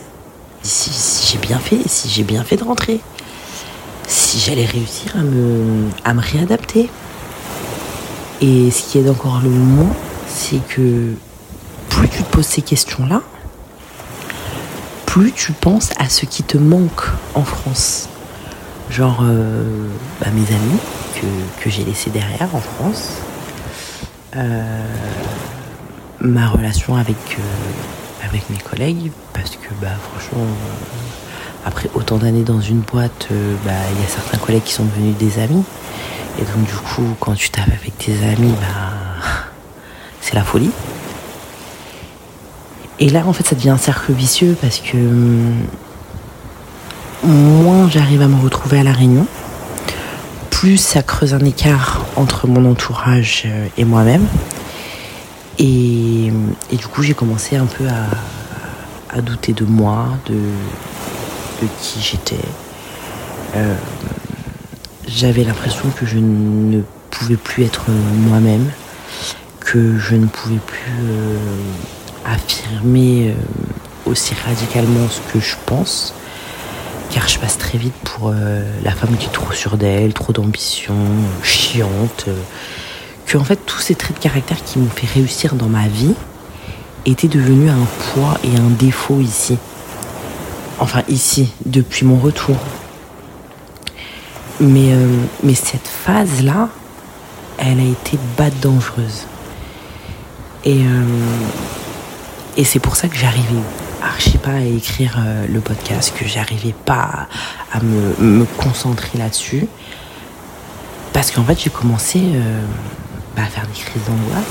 si, 0.62 1.32
j'ai 1.32 1.38
bien 1.38 1.58
fait, 1.58 1.80
si 1.86 2.08
j'ai 2.08 2.22
bien 2.22 2.44
fait 2.44 2.56
de 2.56 2.64
rentrer. 2.64 3.00
Si 4.06 4.38
j'allais 4.38 4.64
réussir 4.64 5.16
à 5.16 5.22
me, 5.22 5.88
à 6.04 6.14
me 6.14 6.20
réadapter. 6.20 6.88
Et 8.40 8.70
ce 8.70 8.82
qui 8.82 8.98
est 8.98 9.08
encore 9.08 9.40
le 9.42 9.50
moins, 9.50 9.92
c'est 10.28 10.60
que 10.68 11.14
ces 12.42 12.62
questions-là, 12.62 13.22
plus 15.06 15.32
tu 15.32 15.52
penses 15.52 15.90
à 15.96 16.08
ce 16.08 16.26
qui 16.26 16.42
te 16.42 16.58
manque 16.58 17.04
en 17.34 17.44
France. 17.44 18.08
Genre 18.90 19.20
euh, 19.22 19.88
bah, 20.20 20.26
mes 20.32 20.54
amis 20.54 20.78
que, 21.62 21.70
j'ai 21.70 21.84
laissés 21.84 22.10
derrière 22.10 22.54
en 22.54 22.60
France, 22.60 23.18
euh, 24.36 24.84
ma 26.20 26.48
relation 26.48 26.96
avec, 26.96 27.38
euh, 27.38 28.26
avec 28.28 28.50
mes 28.50 28.58
collègues, 28.58 29.12
parce 29.32 29.50
que 29.50 29.68
bah, 29.80 29.88
franchement, 30.10 30.46
après 31.64 31.88
autant 31.94 32.18
d'années 32.18 32.42
dans 32.42 32.60
une 32.60 32.80
boîte, 32.80 33.28
bah, 33.64 33.72
il 33.94 34.02
y 34.02 34.04
a 34.04 34.08
certains 34.08 34.38
collègues 34.38 34.64
qui 34.64 34.74
sont 34.74 34.84
devenus 34.84 35.16
des 35.16 35.38
amis. 35.38 35.64
Et 36.40 36.42
donc 36.42 36.66
du 36.66 36.74
coup, 36.74 37.14
quand 37.20 37.34
tu 37.34 37.50
tapes 37.50 37.68
avec 37.68 37.96
tes 37.96 38.16
amis, 38.24 38.52
bah, 38.60 38.92
c'est 40.20 40.34
la 40.34 40.42
folie. 40.42 40.70
Et 43.04 43.10
là, 43.10 43.22
en 43.26 43.34
fait, 43.34 43.46
ça 43.46 43.54
devient 43.54 43.68
un 43.68 43.76
cercle 43.76 44.14
vicieux 44.14 44.56
parce 44.58 44.80
que 44.80 44.96
hum, 44.96 45.52
moins 47.22 47.86
j'arrive 47.90 48.22
à 48.22 48.28
me 48.28 48.42
retrouver 48.42 48.78
à 48.78 48.82
la 48.82 48.92
Réunion, 48.92 49.26
plus 50.48 50.78
ça 50.78 51.02
creuse 51.02 51.34
un 51.34 51.44
écart 51.44 52.06
entre 52.16 52.46
mon 52.46 52.64
entourage 52.64 53.42
euh, 53.44 53.66
et 53.76 53.84
moi-même. 53.84 54.26
Et, 55.58 56.32
du 56.72 56.86
coup, 56.86 57.02
j'ai 57.02 57.12
commencé 57.12 57.56
un 57.56 57.66
peu 57.66 57.84
à, 59.14 59.20
douter 59.20 59.52
de 59.52 59.66
moi, 59.66 60.06
de, 60.24 60.38
qui 61.82 62.00
j'étais. 62.00 62.40
Euh, 63.54 63.74
j'avais 65.06 65.44
l'impression 65.44 65.90
que 65.90 66.06
je 66.06 66.16
ne 66.16 66.80
pouvais 67.10 67.36
plus 67.36 67.64
être 67.64 67.84
moi-même, 67.90 68.70
que 69.60 69.98
je 69.98 70.16
ne 70.16 70.24
pouvais 70.24 70.56
plus 70.56 70.92
euh, 71.02 71.36
affirmer 72.24 73.30
euh, 73.30 74.10
aussi 74.10 74.34
radicalement 74.44 75.08
ce 75.08 75.20
que 75.32 75.40
je 75.40 75.56
pense, 75.66 76.14
car 77.10 77.28
je 77.28 77.38
passe 77.38 77.58
très 77.58 77.78
vite 77.78 77.94
pour 78.02 78.32
la 78.82 78.90
femme 78.90 79.16
qui 79.16 79.26
est 79.26 79.32
trop 79.32 79.52
sûre 79.52 79.76
d'elle, 79.76 80.12
trop 80.12 80.32
d'ambition, 80.32 80.94
chiante. 81.42 82.26
que 83.26 83.38
en 83.38 83.44
fait 83.44 83.58
tous 83.64 83.78
ces 83.78 83.94
traits 83.94 84.16
de 84.16 84.22
caractère 84.22 84.62
qui 84.64 84.78
m'ont 84.78 84.90
fait 84.90 85.06
réussir 85.06 85.54
dans 85.54 85.68
ma 85.68 85.86
vie 85.86 86.14
étaient 87.06 87.28
devenus 87.28 87.70
un 87.70 87.86
poids 88.12 88.36
et 88.42 88.56
un 88.56 88.70
défaut 88.70 89.20
ici. 89.20 89.56
Enfin 90.80 91.02
ici, 91.08 91.52
depuis 91.64 92.04
mon 92.04 92.18
retour. 92.18 92.56
Mais, 94.60 94.92
mais 95.42 95.54
cette 95.54 95.86
phase-là, 95.86 96.68
elle 97.58 97.80
a 97.80 97.84
été 97.84 98.18
bad 98.36 98.52
dangereuse. 98.60 99.26
Et, 100.64 100.80
euh, 100.80 101.04
et 102.56 102.64
c'est 102.64 102.78
pour 102.78 102.96
ça 102.96 103.08
que 103.08 103.16
j'arrivais 103.16 103.62
archi 104.02 104.38
pas 104.38 104.52
à 104.52 104.60
écrire 104.60 105.16
euh, 105.18 105.46
le 105.48 105.60
podcast, 105.60 106.14
que 106.16 106.26
j'arrivais 106.26 106.74
pas 106.84 107.26
à 107.72 107.80
me, 107.80 108.44
concentrer 108.58 109.18
là-dessus. 109.18 109.66
Parce 111.12 111.30
qu'en 111.30 111.44
fait, 111.44 111.58
j'ai 111.58 111.70
commencé 111.70 112.20
euh, 112.22 112.60
bah, 113.36 113.42
à 113.42 113.46
faire 113.46 113.66
des 113.66 113.80
crises 113.80 114.02
d'angoisse 114.04 114.44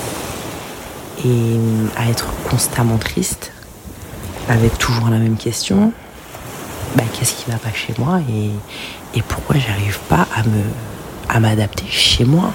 et 1.26 1.58
à 1.98 2.10
être 2.10 2.28
constamment 2.50 2.98
triste, 2.98 3.52
avec 4.50 4.78
toujours 4.78 5.10
la 5.10 5.18
même 5.18 5.38
question. 5.38 5.92
Bah, 6.96 7.04
qu'est-ce 7.14 7.36
qui 7.36 7.52
va 7.52 7.58
pas 7.58 7.74
chez 7.74 7.94
moi 7.98 8.20
et, 8.30 8.52
pourquoi 9.28 9.56
j'arrive 9.58 10.00
pas 10.10 10.28
à 10.36 10.44
me 10.44 10.64
à 11.30 11.40
m'adapter 11.40 11.86
chez 11.88 12.26
moi? 12.26 12.52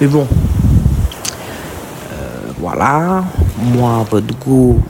Mais 0.00 0.06
bon, 0.06 0.26
euh, 2.12 2.52
voilà, 2.58 3.24
moi, 3.58 4.06
votre 4.10 4.34
goût, 4.38 4.82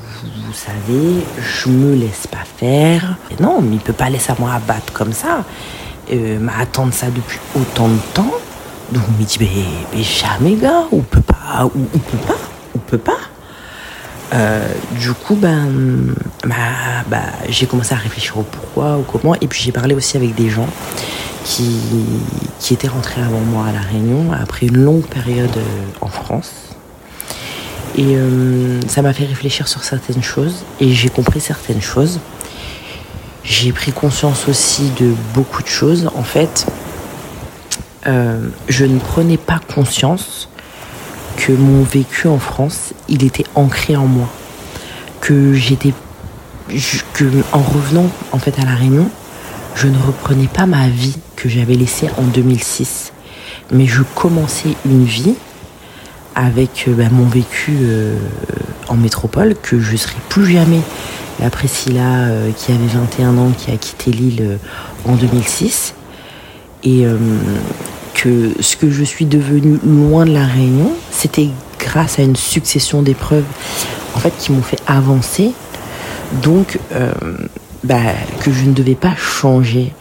vous 0.46 0.52
savez, 0.52 1.24
je 1.38 1.68
me 1.68 1.94
laisse 1.94 2.26
pas 2.26 2.44
faire. 2.56 3.16
Non, 3.40 3.60
mais 3.60 3.76
il 3.76 3.80
peut 3.80 3.92
pas 3.92 4.10
laisser 4.10 4.32
moi 4.38 4.52
abattre 4.54 4.92
comme 4.92 5.12
ça. 5.12 5.44
Euh, 6.12 6.38
m'attendre 6.40 6.92
ça 6.92 7.06
depuis 7.06 7.38
autant 7.54 7.88
de 7.88 7.98
temps. 8.14 8.32
Donc 8.92 9.02
il 9.08 9.20
me 9.20 9.24
dit, 9.24 9.38
mais, 9.40 10.02
jamais 10.02 10.54
gars, 10.56 10.84
on 10.90 11.02
peut 11.02 11.20
pas, 11.20 11.64
on, 11.64 11.98
peut 11.98 12.18
pas, 12.26 12.38
on 12.74 12.78
peut 12.78 12.98
pas. 12.98 13.18
Euh, 14.32 14.66
du 14.98 15.12
coup, 15.12 15.36
ben, 15.36 16.14
bah, 16.44 17.18
j'ai 17.48 17.66
commencé 17.66 17.94
à 17.94 17.98
réfléchir 17.98 18.38
au 18.38 18.42
pourquoi, 18.42 18.96
au 18.96 19.02
comment, 19.02 19.34
et 19.36 19.46
puis 19.46 19.62
j'ai 19.62 19.72
parlé 19.72 19.94
aussi 19.94 20.16
avec 20.16 20.34
des 20.34 20.50
gens 20.50 20.68
qui, 21.44 21.80
qui 22.58 22.74
était 22.74 22.88
rentré 22.88 23.22
avant 23.22 23.40
moi 23.40 23.66
à 23.68 23.72
La 23.72 23.80
Réunion 23.80 24.32
après 24.32 24.66
une 24.66 24.78
longue 24.78 25.06
période 25.06 25.56
euh, 25.56 25.84
en 26.00 26.08
France. 26.08 26.69
Et 27.96 28.16
euh, 28.16 28.80
ça 28.86 29.02
m'a 29.02 29.12
fait 29.12 29.24
réfléchir 29.24 29.66
sur 29.68 29.82
certaines 29.82 30.22
choses 30.22 30.64
et 30.80 30.92
j'ai 30.92 31.08
compris 31.08 31.40
certaines 31.40 31.82
choses. 31.82 32.20
J'ai 33.42 33.72
pris 33.72 33.92
conscience 33.92 34.48
aussi 34.48 34.90
de 35.00 35.12
beaucoup 35.34 35.62
de 35.62 35.68
choses. 35.68 36.08
En 36.14 36.22
fait, 36.22 36.66
euh, 38.06 38.48
je 38.68 38.84
ne 38.84 38.98
prenais 38.98 39.36
pas 39.36 39.60
conscience 39.74 40.48
que 41.36 41.52
mon 41.52 41.82
vécu 41.82 42.28
en 42.28 42.38
France, 42.38 42.92
il 43.08 43.24
était 43.24 43.44
ancré 43.54 43.96
en 43.96 44.06
moi. 44.06 44.28
Que 45.20 45.52
j'étais. 45.54 45.92
que 47.12 47.24
en 47.52 47.60
revenant 47.60 48.08
en 48.32 48.38
fait 48.38 48.58
à 48.58 48.64
La 48.64 48.74
Réunion, 48.74 49.10
je 49.74 49.88
ne 49.88 49.98
reprenais 49.98 50.48
pas 50.48 50.66
ma 50.66 50.88
vie 50.88 51.16
que 51.36 51.48
j'avais 51.48 51.74
laissée 51.74 52.08
en 52.18 52.22
2006, 52.22 53.12
mais 53.72 53.86
je 53.86 54.02
commençais 54.14 54.74
une 54.84 55.04
vie 55.04 55.34
avec 56.34 56.86
euh, 56.88 56.94
bah, 56.94 57.04
mon 57.10 57.26
vécu 57.26 57.76
euh, 57.82 58.16
en 58.88 58.96
métropole, 58.96 59.54
que 59.60 59.80
je 59.80 59.92
ne 59.92 59.96
serai 59.96 60.16
plus 60.28 60.50
jamais 60.50 60.80
la 61.40 61.50
Priscilla 61.50 62.26
euh, 62.28 62.50
qui 62.52 62.72
avait 62.72 62.86
21 62.86 63.38
ans, 63.38 63.52
qui 63.56 63.70
a 63.70 63.76
quitté 63.76 64.10
l'île 64.10 64.58
en 65.06 65.14
2006, 65.14 65.94
et 66.82 67.04
que 68.14 68.52
ce 68.60 68.74
que 68.76 68.90
je 68.90 69.04
suis 69.04 69.26
devenue 69.26 69.78
loin 69.84 70.24
de 70.24 70.32
la 70.32 70.46
Réunion, 70.46 70.92
c'était 71.10 71.50
grâce 71.78 72.18
à 72.18 72.22
une 72.22 72.36
succession 72.36 73.02
d'épreuves 73.02 73.44
en 74.14 74.18
fait 74.18 74.32
qui 74.38 74.50
m'ont 74.52 74.62
fait 74.62 74.80
avancer. 74.86 75.52
Donc 76.42 76.78
bah, 77.84 77.96
que 78.42 78.50
je 78.50 78.64
ne 78.64 78.72
devais 78.72 78.94
pas 78.94 79.14
changer 79.14 79.92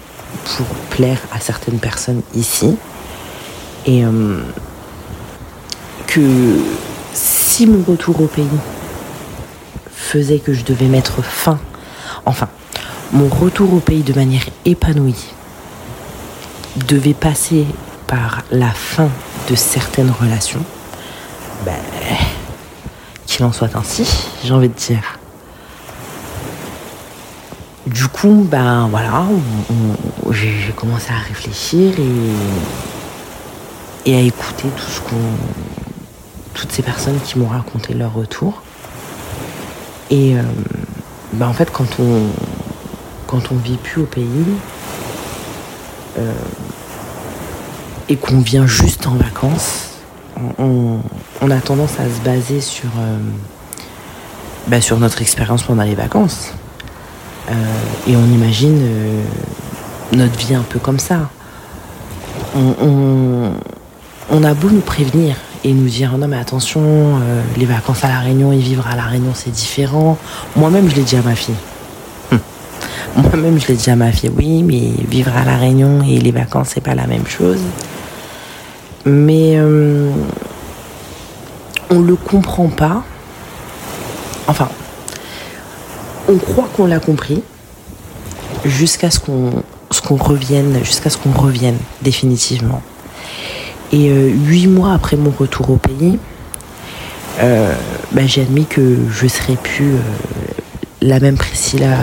pour 0.55 0.67
plaire 0.89 1.19
à 1.33 1.41
certaines 1.41 1.79
personnes 1.79 2.21
ici. 2.33 2.77
Et 3.85 4.03
que 6.09 6.57
si 7.13 7.67
mon 7.67 7.83
retour 7.83 8.19
au 8.19 8.25
pays 8.25 8.47
faisait 9.91 10.39
que 10.39 10.53
je 10.53 10.63
devais 10.63 10.87
mettre 10.87 11.23
fin, 11.23 11.59
enfin, 12.25 12.47
mon 13.13 13.27
retour 13.27 13.71
au 13.75 13.79
pays 13.79 14.01
de 14.01 14.13
manière 14.13 14.45
épanouie 14.65 15.27
devait 16.87 17.13
passer 17.13 17.65
par 18.07 18.41
la 18.51 18.71
fin 18.71 19.09
de 19.51 19.55
certaines 19.55 20.09
relations, 20.09 20.63
ben, 21.63 21.75
qu'il 23.27 23.45
en 23.45 23.51
soit 23.51 23.75
ainsi, 23.75 24.07
j'ai 24.43 24.51
envie 24.51 24.69
de 24.69 24.73
dire. 24.73 25.19
Du 27.85 28.07
coup, 28.07 28.47
ben 28.49 28.87
voilà, 28.89 29.25
j'ai 30.31 30.73
commencé 30.75 31.11
à 31.11 31.19
réfléchir 31.27 31.93
et, 34.05 34.15
à 34.15 34.21
écouter 34.21 34.67
tout 34.75 34.91
ce 34.91 35.01
qu'on, 35.01 35.15
toutes 36.53 36.71
ces 36.71 36.81
personnes 36.81 37.19
qui 37.19 37.39
m'ont 37.39 37.47
raconté 37.47 37.93
leur 37.93 38.13
retour. 38.13 38.61
Et 40.09 40.35
euh, 40.35 40.41
ben 41.33 41.47
en 41.47 41.53
fait, 41.53 41.71
quand 41.71 41.99
on 41.99 42.23
quand 43.27 43.51
vit 43.53 43.77
plus 43.77 44.01
au 44.01 44.05
pays 44.05 44.27
euh, 46.17 46.33
et 48.07 48.15
qu'on 48.15 48.39
vient 48.39 48.65
juste 48.65 49.05
en 49.05 49.13
vacances, 49.13 49.89
on, 50.57 51.01
a 51.51 51.59
tendance 51.59 51.99
à 51.99 52.05
se 52.05 52.23
baser 52.23 52.61
sur 52.61 52.89
euh, 52.97 53.19
sur 54.81 54.99
notre 54.99 55.21
expérience 55.21 55.63
pendant 55.63 55.83
les 55.83 55.95
vacances. 55.95 56.53
Et 58.07 58.15
on 58.15 58.25
imagine 58.25 58.79
notre 60.11 60.37
vie 60.37 60.53
un 60.53 60.61
peu 60.61 60.77
comme 60.77 60.99
ça. 60.99 61.29
On, 62.55 64.43
a 64.43 64.53
beau 64.53 64.69
nous 64.69 64.81
prévenir 64.81 65.35
et 65.63 65.73
nous 65.73 65.87
dire 65.87 66.17
non 66.17 66.27
mais 66.27 66.37
attention, 66.37 66.81
euh, 66.81 67.41
les 67.57 67.65
vacances 67.65 68.03
à 68.03 68.07
la 68.07 68.19
Réunion 68.19 68.51
et 68.51 68.57
vivre 68.57 68.87
à 68.87 68.95
la 68.95 69.03
Réunion 69.03 69.31
c'est 69.33 69.51
différent. 69.51 70.17
Moi-même 70.55 70.89
je 70.89 70.95
l'ai 70.95 71.03
dit 71.03 71.15
à 71.15 71.21
ma 71.21 71.35
fille. 71.35 71.55
Hum. 72.31 72.39
Moi-même 73.17 73.59
je 73.59 73.67
l'ai 73.67 73.75
dit 73.75 73.89
à 73.89 73.95
ma 73.95 74.11
fille, 74.11 74.31
oui 74.35 74.63
mais 74.63 74.91
vivre 75.09 75.35
à 75.35 75.43
la 75.43 75.57
Réunion 75.57 76.01
et 76.03 76.19
les 76.19 76.31
vacances 76.31 76.69
c'est 76.73 76.81
pas 76.81 76.95
la 76.95 77.07
même 77.07 77.27
chose. 77.27 77.59
Mais 79.05 79.59
on 81.89 81.99
le 81.99 82.15
comprend 82.15 82.67
pas. 82.67 83.03
Enfin, 84.47 84.69
on 86.27 86.37
croit 86.37 86.69
qu'on 86.75 86.85
l'a 86.85 86.99
compris 86.99 87.41
jusqu'à 88.65 89.09
ce 89.09 89.19
qu'on 89.19 89.63
ce 89.91 90.01
qu'on 90.01 90.15
revienne, 90.15 90.79
jusqu'à 90.83 91.09
ce 91.09 91.17
qu'on 91.17 91.31
revienne 91.31 91.77
définitivement. 92.01 92.81
Et 93.91 94.09
euh, 94.09 94.29
huit 94.29 94.67
mois 94.67 94.93
après 94.93 95.17
mon 95.17 95.31
retour 95.31 95.71
au 95.71 95.77
pays, 95.77 96.19
euh, 97.41 97.73
bah, 98.11 98.25
j'ai 98.25 98.41
admis 98.41 98.65
que 98.65 98.97
je 99.09 99.27
serais 99.27 99.55
plus 99.55 99.95
euh, 99.95 99.99
la 101.01 101.19
même 101.19 101.37
Priscilla 101.37 101.97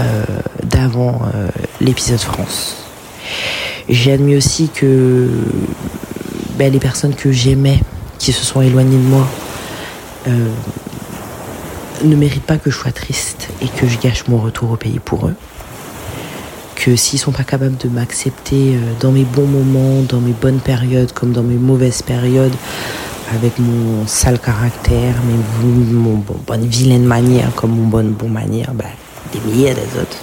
d'avant 0.62 1.20
l'épisode 1.80 2.18
France. 2.18 2.76
J'ai 3.90 4.12
admis 4.12 4.36
aussi 4.36 4.70
que 4.70 5.28
bah, 6.58 6.70
les 6.70 6.78
personnes 6.78 7.14
que 7.14 7.30
j'aimais, 7.30 7.80
qui 8.18 8.32
se 8.32 8.42
sont 8.42 8.62
éloignées 8.62 8.96
de 8.96 9.02
moi, 9.02 9.28
ne 12.04 12.16
méritent 12.16 12.46
pas 12.46 12.56
que 12.56 12.70
je 12.70 12.76
sois 12.76 12.92
triste 12.92 13.48
et 13.60 13.68
que 13.68 13.86
je 13.86 13.98
gâche 13.98 14.26
mon 14.28 14.38
retour 14.38 14.70
au 14.70 14.76
pays 14.76 14.98
pour 14.98 15.28
eux. 15.28 15.34
Que 16.86 16.94
s'ils 16.94 17.18
sont 17.18 17.32
pas 17.32 17.42
capables 17.42 17.76
de 17.78 17.88
m'accepter 17.88 18.76
euh, 18.76 18.92
dans 19.00 19.10
mes 19.10 19.24
bons 19.24 19.48
moments, 19.48 20.02
dans 20.02 20.20
mes 20.20 20.30
bonnes 20.30 20.60
périodes 20.60 21.10
comme 21.10 21.32
dans 21.32 21.42
mes 21.42 21.56
mauvaises 21.56 22.00
périodes, 22.00 22.54
avec 23.34 23.58
mon 23.58 24.06
sale 24.06 24.38
caractère, 24.38 25.16
mes, 25.24 25.66
mon 25.92 26.18
bon, 26.18 26.36
bonne 26.46 26.64
vilaine 26.64 27.04
manière 27.04 27.52
comme 27.56 27.72
mon 27.72 27.88
bonne 27.88 28.12
bon 28.12 28.28
manière, 28.28 28.72
bah, 28.72 28.84
des 29.32 29.40
milliers 29.40 29.74
des 29.74 30.00
autres. 30.00 30.18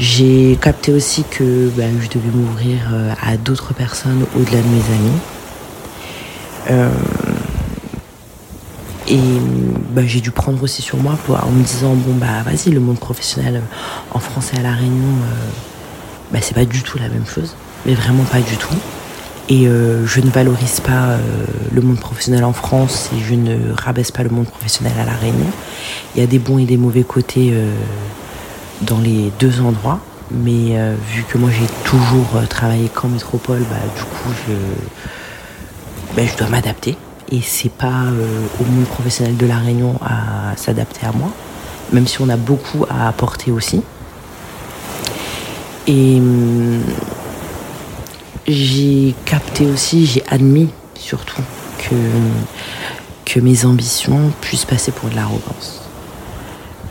J'ai 0.00 0.58
capté 0.60 0.92
aussi 0.92 1.22
que 1.22 1.70
bah, 1.76 1.84
je 2.00 2.08
devais 2.08 2.32
m'ouvrir 2.34 2.80
euh, 2.92 3.12
à 3.24 3.36
d'autres 3.36 3.74
personnes 3.74 4.26
au-delà 4.36 4.58
de 4.58 4.66
mes 4.66 4.94
amis. 4.96 5.20
Euh, 6.70 6.90
et 9.08 9.20
bah, 9.90 10.02
j'ai 10.06 10.20
dû 10.20 10.30
prendre 10.30 10.62
aussi 10.62 10.82
sur 10.82 10.98
moi 10.98 11.16
en 11.28 11.50
me 11.50 11.62
disant 11.62 11.94
bon 11.94 12.14
bah 12.14 12.42
vas-y 12.44 12.70
le 12.72 12.80
monde 12.80 12.98
professionnel 12.98 13.62
en 14.12 14.18
français 14.18 14.58
à 14.58 14.62
la 14.62 14.72
Réunion 14.72 15.04
euh, 15.04 15.48
bah, 16.32 16.38
c'est 16.42 16.54
pas 16.54 16.64
du 16.64 16.82
tout 16.82 16.98
la 16.98 17.08
même 17.08 17.26
chose 17.26 17.54
mais 17.84 17.94
vraiment 17.94 18.24
pas 18.24 18.40
du 18.40 18.56
tout 18.56 18.74
et 19.48 19.68
euh, 19.68 20.04
je 20.06 20.20
ne 20.20 20.28
valorise 20.30 20.80
pas 20.80 20.90
euh, 21.10 21.18
le 21.72 21.80
monde 21.80 22.00
professionnel 22.00 22.44
en 22.44 22.52
France 22.52 23.10
et 23.16 23.20
je 23.22 23.34
ne 23.34 23.72
rabaisse 23.72 24.10
pas 24.10 24.24
le 24.24 24.30
monde 24.30 24.46
professionnel 24.46 24.94
à 25.00 25.04
la 25.04 25.14
Réunion 25.14 25.50
il 26.14 26.20
y 26.20 26.24
a 26.24 26.26
des 26.26 26.40
bons 26.40 26.58
et 26.58 26.64
des 26.64 26.76
mauvais 26.76 27.04
côtés 27.04 27.54
dans 28.82 28.98
les 28.98 29.32
deux 29.38 29.60
endroits. 29.60 30.00
Mais 30.30 30.76
euh, 30.78 30.94
vu 31.12 31.22
que 31.22 31.38
moi 31.38 31.50
j'ai 31.50 31.66
toujours 31.84 32.26
euh, 32.34 32.46
travaillé 32.46 32.88
qu'en 32.88 33.08
métropole, 33.08 33.60
bah, 33.70 33.76
du 33.96 34.02
coup 34.02 34.30
je, 34.48 34.54
bah, 36.16 36.22
je 36.26 36.36
dois 36.36 36.48
m'adapter. 36.48 36.96
Et 37.32 37.40
c'est 37.42 37.70
pas 37.70 38.04
au 38.60 38.64
monde 38.64 38.84
professionnel 38.86 39.36
de 39.36 39.46
la 39.46 39.58
Réunion 39.58 39.98
à 40.00 40.56
s'adapter 40.56 41.06
à 41.06 41.12
moi, 41.12 41.30
même 41.92 42.06
si 42.06 42.20
on 42.20 42.28
a 42.28 42.36
beaucoup 42.36 42.84
à 42.88 43.08
apporter 43.08 43.50
aussi. 43.50 43.82
Et 45.86 46.18
hum, 46.18 46.82
j'ai 48.46 49.14
capté 49.24 49.66
aussi, 49.66 50.06
j'ai 50.06 50.22
admis 50.28 50.68
surtout 50.94 51.42
que, 51.78 51.94
que 53.24 53.40
mes 53.40 53.64
ambitions 53.64 54.32
puissent 54.40 54.64
passer 54.64 54.92
pour 54.92 55.10
de 55.10 55.16
l'arrogance. 55.16 55.86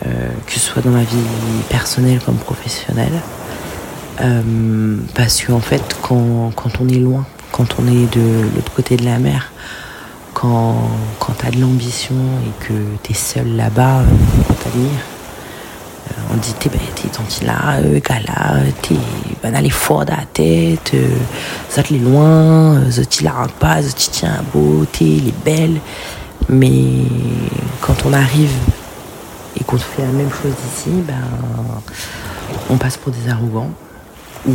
Euh, 0.06 0.30
que 0.45 0.54
ce 0.54 0.60
soit 0.60 0.82
dans 0.82 0.91
ma 0.91 1.04
vie 1.04 1.15
personnelle 1.69 2.19
comme 2.24 2.36
professionnelle. 2.36 3.21
Euh, 4.21 4.98
parce 5.15 5.43
qu'en 5.43 5.60
fait, 5.60 5.95
quand, 6.02 6.52
on 6.80 6.88
est 6.89 7.00
loin, 7.00 7.26
quand 7.52 7.80
on 7.80 7.88
est 7.88 8.13
de 8.15 8.50
l'autre 8.56 8.71
côté 8.74 8.98
de 8.98 9.06
la 9.06 9.17
mer, 9.17 9.52
quand, 10.36 10.76
quand 11.19 11.34
tu 11.39 11.48
as 11.48 11.52
de 11.52 11.60
l'ambition 11.60 12.15
et 12.45 12.65
que 12.65 12.74
tu 13.02 13.12
es 13.12 13.15
seul 13.15 13.56
là-bas, 13.56 14.02
euh, 14.02 14.54
t'admire, 14.63 15.00
on 16.32 16.36
dit 16.36 16.54
t'es 16.60 16.69
t'es 16.69 17.45
là, 17.45 17.82
gala, 17.82 18.60
t'es 18.82 18.95
ben 19.41 19.56
aller 19.56 19.69
fort 19.69 20.06
dans 20.06 20.15
la 20.15 20.26
tête, 20.26 20.93
ça 21.69 21.82
te 21.82 21.93
loin, 21.93 22.82
t'y 23.10 23.24
la 23.24 23.48
pas, 23.60 23.82
ça 23.82 23.91
t'y 23.91 24.10
tient 24.12 24.34
à 24.34 24.41
beauté, 24.41 25.06
il 25.06 25.30
est 25.30 25.43
belle. 25.43 25.80
Mais 26.50 27.06
quand 27.82 27.95
on 28.06 28.13
arrive 28.13 28.52
et 29.60 29.63
qu'on 29.63 29.78
fait 29.78 30.04
la 30.04 30.12
même 30.12 30.30
chose 30.30 30.54
ici, 30.76 30.91
ben, 31.08 31.15
on 32.69 32.78
passe 32.78 32.98
pour 32.98 33.12
des 33.12 33.30
arrogants 33.30 33.71
ou 34.48 34.54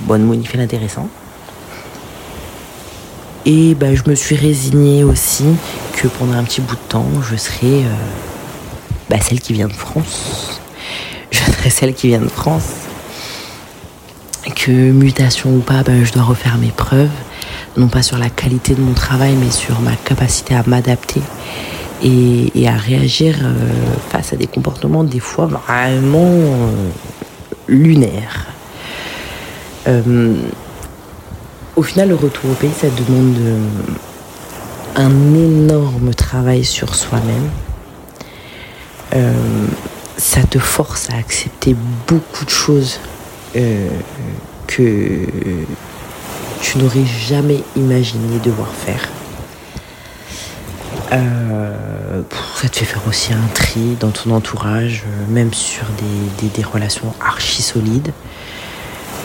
bonne 0.00 0.22
mot, 0.22 0.34
fait 0.44 0.58
l'intéressant. 0.58 1.08
Et 3.46 3.74
ben, 3.74 3.94
je 3.94 4.08
me 4.08 4.14
suis 4.14 4.36
résignée 4.36 5.04
aussi 5.04 5.44
que 5.96 6.08
pendant 6.08 6.32
un 6.32 6.44
petit 6.44 6.62
bout 6.62 6.76
de 6.76 6.88
temps, 6.88 7.06
je 7.30 7.36
serai 7.36 7.84
euh, 7.84 7.88
ben, 9.10 9.20
celle 9.20 9.40
qui 9.40 9.52
vient 9.52 9.68
de 9.68 9.72
France. 9.72 10.60
Je 11.30 11.38
serai 11.38 11.68
celle 11.68 11.94
qui 11.94 12.08
vient 12.08 12.22
de 12.22 12.28
France. 12.28 12.70
Que 14.56 14.70
mutation 14.70 15.50
ou 15.50 15.60
pas, 15.60 15.82
ben, 15.82 16.04
je 16.04 16.12
dois 16.12 16.22
refaire 16.22 16.56
mes 16.56 16.70
preuves. 16.70 17.10
Non 17.76 17.88
pas 17.88 18.02
sur 18.02 18.16
la 18.16 18.30
qualité 18.30 18.74
de 18.74 18.80
mon 18.80 18.94
travail, 18.94 19.34
mais 19.34 19.50
sur 19.50 19.78
ma 19.80 19.94
capacité 19.94 20.54
à 20.54 20.62
m'adapter 20.66 21.20
et, 22.02 22.66
à 22.66 22.76
réagir 22.76 23.36
euh, 23.42 23.54
face 24.10 24.32
à 24.32 24.36
des 24.36 24.46
comportements 24.46 25.04
des 25.04 25.20
fois 25.20 25.46
vraiment 25.46 26.24
euh, 26.24 26.88
lunaires. 27.68 28.46
Au 31.76 31.82
final, 31.82 32.08
le 32.08 32.14
retour 32.14 32.50
au 32.50 32.54
pays, 32.54 32.72
ça 32.76 32.88
demande 32.88 33.36
un 34.96 35.34
énorme 35.34 36.14
travail 36.14 36.64
sur 36.64 36.94
soi-même. 36.94 37.50
ça 40.16 40.42
te 40.42 40.58
force 40.58 41.10
à 41.10 41.16
accepter 41.16 41.76
beaucoup 42.06 42.44
de 42.44 42.50
choses 42.50 42.98
que 44.66 45.26
tu 46.60 46.78
n'aurais 46.78 47.06
jamais 47.28 47.62
imaginé 47.76 48.38
devoir 48.38 48.68
faire. 48.68 49.08
Euh, 51.12 52.22
ça 52.60 52.68
te 52.68 52.78
fait 52.78 52.84
faire 52.84 53.02
aussi 53.06 53.32
un 53.32 53.46
tri 53.52 53.96
dans 54.00 54.10
ton 54.10 54.30
entourage, 54.30 55.04
euh, 55.06 55.32
même 55.32 55.52
sur 55.52 55.84
des, 56.40 56.62
relations 56.62 57.12
archi 57.20 57.62
solides. 57.62 58.12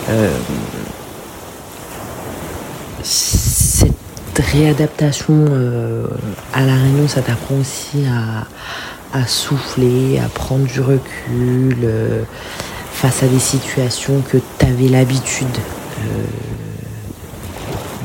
Euh, 0.08 0.30
cette 3.02 3.92
réadaptation 4.38 5.46
à 6.52 6.60
la 6.62 6.74
réunion, 6.74 7.08
ça 7.08 7.22
t'apprend 7.22 7.56
aussi 7.56 8.04
à, 9.12 9.26
souffler, 9.26 10.18
à 10.18 10.28
prendre 10.28 10.66
du 10.66 10.80
recul 10.80 11.76
face 12.92 13.22
à 13.22 13.26
des 13.26 13.38
situations 13.38 14.22
que 14.30 14.38
tu 14.58 14.66
avais 14.66 14.88
l'habitude 14.88 15.46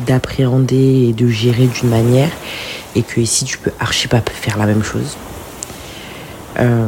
d'appréhender 0.05 1.07
et 1.09 1.13
de 1.13 1.27
gérer 1.27 1.67
d'une 1.67 1.89
manière 1.89 2.31
et 2.95 3.03
que 3.03 3.19
ici 3.19 3.45
tu 3.45 3.57
peux 3.57 3.71
archi 3.79 4.07
pas 4.07 4.21
faire 4.21 4.57
la 4.57 4.65
même 4.65 4.83
chose. 4.83 5.17
Euh, 6.59 6.87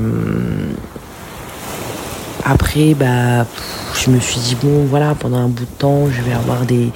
après, 2.49 2.93
bah, 2.93 3.45
je 3.93 4.09
me 4.09 4.19
suis 4.19 4.39
dit, 4.39 4.55
bon, 4.55 4.85
voilà, 4.85 5.15
pendant 5.15 5.37
un 5.37 5.47
bout 5.47 5.65
de 5.65 5.77
temps, 5.77 6.07
je 6.09 6.21
vais 6.21 6.33
avoir 6.33 6.65
des, 6.65 6.91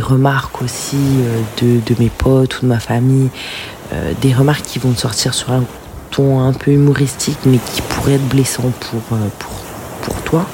remarques 0.00 0.62
aussi 0.62 0.96
euh, 0.96 1.78
de, 1.86 1.94
mes 1.98 2.08
potes 2.08 2.58
ou 2.58 2.62
de 2.62 2.66
ma 2.66 2.80
famille, 2.80 3.28
euh, 3.92 4.12
des 4.20 4.32
remarques 4.32 4.64
qui 4.64 4.78
vont 4.78 4.94
sortir 4.94 5.34
sur 5.34 5.50
un 5.52 5.64
ton 6.10 6.40
un 6.40 6.52
peu 6.52 6.72
humoristique, 6.72 7.38
mais 7.46 7.58
qui 7.58 7.82
pourraient 7.82 8.14
être 8.14 8.28
blessants 8.28 8.72
pour, 8.80 9.00
pour, 9.38 9.52
pour 10.02 10.22
toi. 10.22 10.46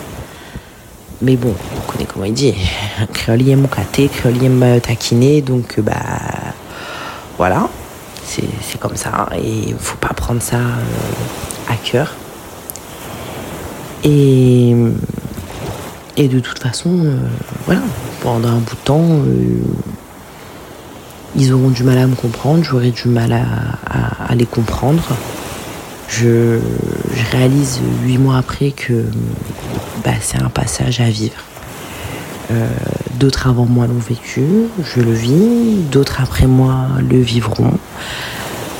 Mais 1.23 1.37
bon, 1.37 1.55
on 1.75 1.91
connaît 1.91 2.05
comment 2.05 2.27
il 2.27 2.35
dit. 2.35 2.55
Créole 3.15 3.49
aime 3.49 3.67
caté, 3.69 4.09
créole 4.09 4.45
aime 4.45 4.81
taquiner, 4.83 5.41
donc 5.41 5.81
bah 5.81 5.95
voilà 7.39 7.69
c'est 8.27 8.79
comme 8.79 8.97
ça 8.97 9.29
et 9.37 9.69
il 9.69 9.77
faut 9.79 9.97
pas 9.97 10.13
prendre 10.15 10.43
ça 10.43 10.57
euh, 10.57 11.73
à 11.73 11.77
cœur. 11.77 12.15
Et, 14.05 14.75
et 16.17 16.29
de 16.29 16.41
toute 16.41 16.59
façon, 16.59 16.91
euh, 17.05 17.17
voilà, 17.65 17.83
pendant 18.23 18.49
un 18.49 18.59
bout 18.59 18.75
de 18.75 18.85
temps, 18.85 19.03
euh, 19.03 19.61
ils 21.35 21.53
auront 21.53 21.71
du 21.71 21.83
mal 21.83 21.99
à 21.99 22.07
me 22.07 22.15
comprendre, 22.15 22.65
j'aurai 22.65 22.91
du 22.91 23.09
mal 23.09 23.33
à, 23.33 24.35
les 24.35 24.47
comprendre. 24.47 25.03
Je, 26.09 26.61
réalise 27.33 27.81
huit 28.05 28.19
mois 28.19 28.39
après 28.39 28.71
que 28.71 29.05
bah, 30.05 30.13
c'est 30.21 30.41
un 30.41 30.49
passage 30.49 31.01
à 31.01 31.11
vivre. 31.11 31.43
D'autres 33.19 33.49
avant 33.49 33.67
moi 33.67 33.87
l'ont 33.87 33.95
vécu, 33.95 34.45
je 34.85 35.01
le 35.01 35.13
vis, 35.13 35.83
d'autres 35.91 36.21
après 36.21 36.47
moi 36.47 36.87
le 37.01 37.19
vivront. 37.19 37.73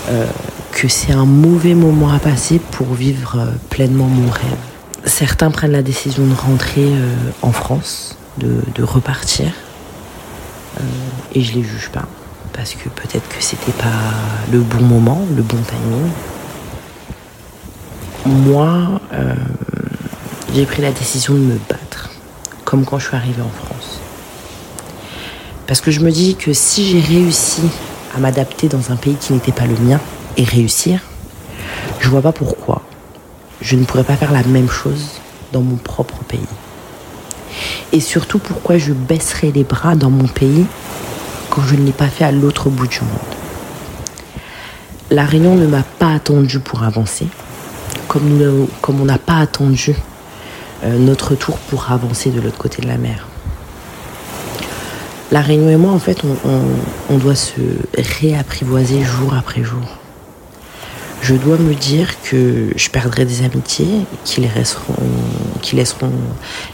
Euh, 0.09 0.27
que 0.71 0.89
c'est 0.89 1.13
un 1.13 1.25
mauvais 1.25 1.75
moment 1.75 2.13
à 2.13 2.19
passer 2.19 2.61
pour 2.71 2.93
vivre 2.93 3.39
euh, 3.39 3.51
pleinement 3.71 4.07
mon 4.07 4.31
rêve. 4.31 4.76
Certains 5.07 5.51
prennent 5.51 5.73
la 5.73 5.83
décision 5.83 6.27
de 6.27 6.35
rentrer 6.35 6.85
euh, 6.85 7.15
en 7.43 7.53
France, 7.53 8.19
de, 8.39 8.83
repartir, 8.83 9.53
et 11.35 11.41
je 11.41 11.55
les 11.55 11.63
juge 11.63 11.89
pas, 11.91 12.05
parce 12.53 12.75
que 12.75 12.91
peut-être 12.91 13.27
que 13.29 13.43
c'était 13.43 13.73
pas 13.73 13.87
le 14.53 14.61
bon 14.61 14.83
moment, 14.83 15.25
le 15.35 15.43
bon 15.43 15.57
timing. 15.57 16.11
Moi, 18.27 19.01
j'ai 20.55 20.67
pris 20.67 20.83
la 20.83 20.93
décision 20.93 21.33
de 21.33 21.39
me 21.39 21.59
battre, 21.69 22.11
comme 22.65 22.85
quand 22.85 22.99
je 22.99 23.07
suis 23.07 23.17
arrivée 23.17 23.43
en 23.43 23.67
France. 23.67 24.01
Parce 25.67 25.81
que 25.81 25.91
je 25.91 26.01
me 26.01 26.11
dis 26.11 26.37
que 26.37 26.53
si 26.53 26.87
j'ai 26.87 27.01
réussi 27.01 27.63
à 28.15 28.21
m'adapter 28.21 28.69
dans 28.69 28.93
un 28.93 28.97
pays 28.97 29.17
qui 29.17 29.33
n'était 29.33 29.53
pas 29.53 29.67
le 29.67 29.77
mien 29.77 30.01
et 30.37 30.45
réussir, 30.45 31.01
je 32.01 32.09
vois 32.09 32.23
pas 32.23 32.33
pourquoi 32.33 32.83
je 33.61 33.77
ne 33.77 33.85
pourrais 33.85 34.05
pas 34.05 34.17
faire 34.17 34.33
la 34.33 34.43
même 34.43 34.69
chose 34.69 35.21
dans 35.53 35.63
mon 35.63 35.77
propre 35.77 36.19
pays. 36.25 36.41
Et 37.93 38.01
surtout 38.01 38.39
pourquoi 38.39 38.79
je 38.79 38.93
baisserais 38.93 39.51
les 39.55 39.65
bras 39.65 39.95
dans 39.95 40.11
mon 40.11 40.27
pays 40.27 40.67
quand 41.51 41.63
je 41.63 41.75
ne 41.75 41.87
l'ai 41.87 41.93
pas 41.93 42.09
fait 42.09 42.25
à 42.25 42.33
l'autre 42.33 42.69
bout 42.69 42.87
du 42.87 43.01
monde? 43.01 43.37
La 45.11 45.25
Réunion 45.25 45.55
ne 45.55 45.67
m'a 45.67 45.85
pas 45.85 46.13
attendu 46.15 46.59
pour 46.59 46.83
avancer, 46.83 47.29
comme, 48.09 48.67
on 48.89 49.05
n'a 49.05 49.19
pas 49.19 49.39
attendu 49.39 49.95
euh, 50.85 50.99
notre 50.99 51.35
tour 51.37 51.59
pour 51.59 51.93
avancer 51.93 52.31
de 52.31 52.41
l'autre 52.41 52.59
côté 52.59 52.83
de 52.83 52.89
la 52.89 52.99
mer. 52.99 53.27
La 55.33 55.41
Réunion 55.41 55.71
et 55.71 55.77
moi, 55.77 55.93
en 55.93 55.99
fait, 55.99 56.23
on, 57.09 57.19
doit 57.19 57.35
se 57.35 57.61
réapprivoiser 57.97 59.03
jour 59.03 59.35
après 59.35 59.63
jour. 59.65 59.99
Je 61.29 61.35
dois 61.35 61.57
me 61.59 61.75
dire 61.75 62.23
que 62.23 62.69
je 62.77 62.89
perdrai 62.89 63.25
des 63.25 63.43
amitiés 63.43 64.07
qui, 64.25 64.43
laisseront, 64.43 64.95
laisseront 65.73 66.13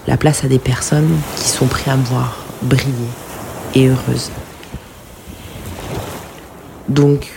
la 0.07 0.19
place 0.19 0.45
à 0.45 0.47
des 0.47 0.59
personnes 0.59 1.09
qui 1.37 1.49
sont 1.49 1.65
prêtes 1.65 1.88
à 1.88 1.97
me 1.97 2.05
voir 2.05 2.37
briller 2.61 2.93
et 3.75 3.88
heureuse. 3.88 4.31
Donc, 6.91 7.31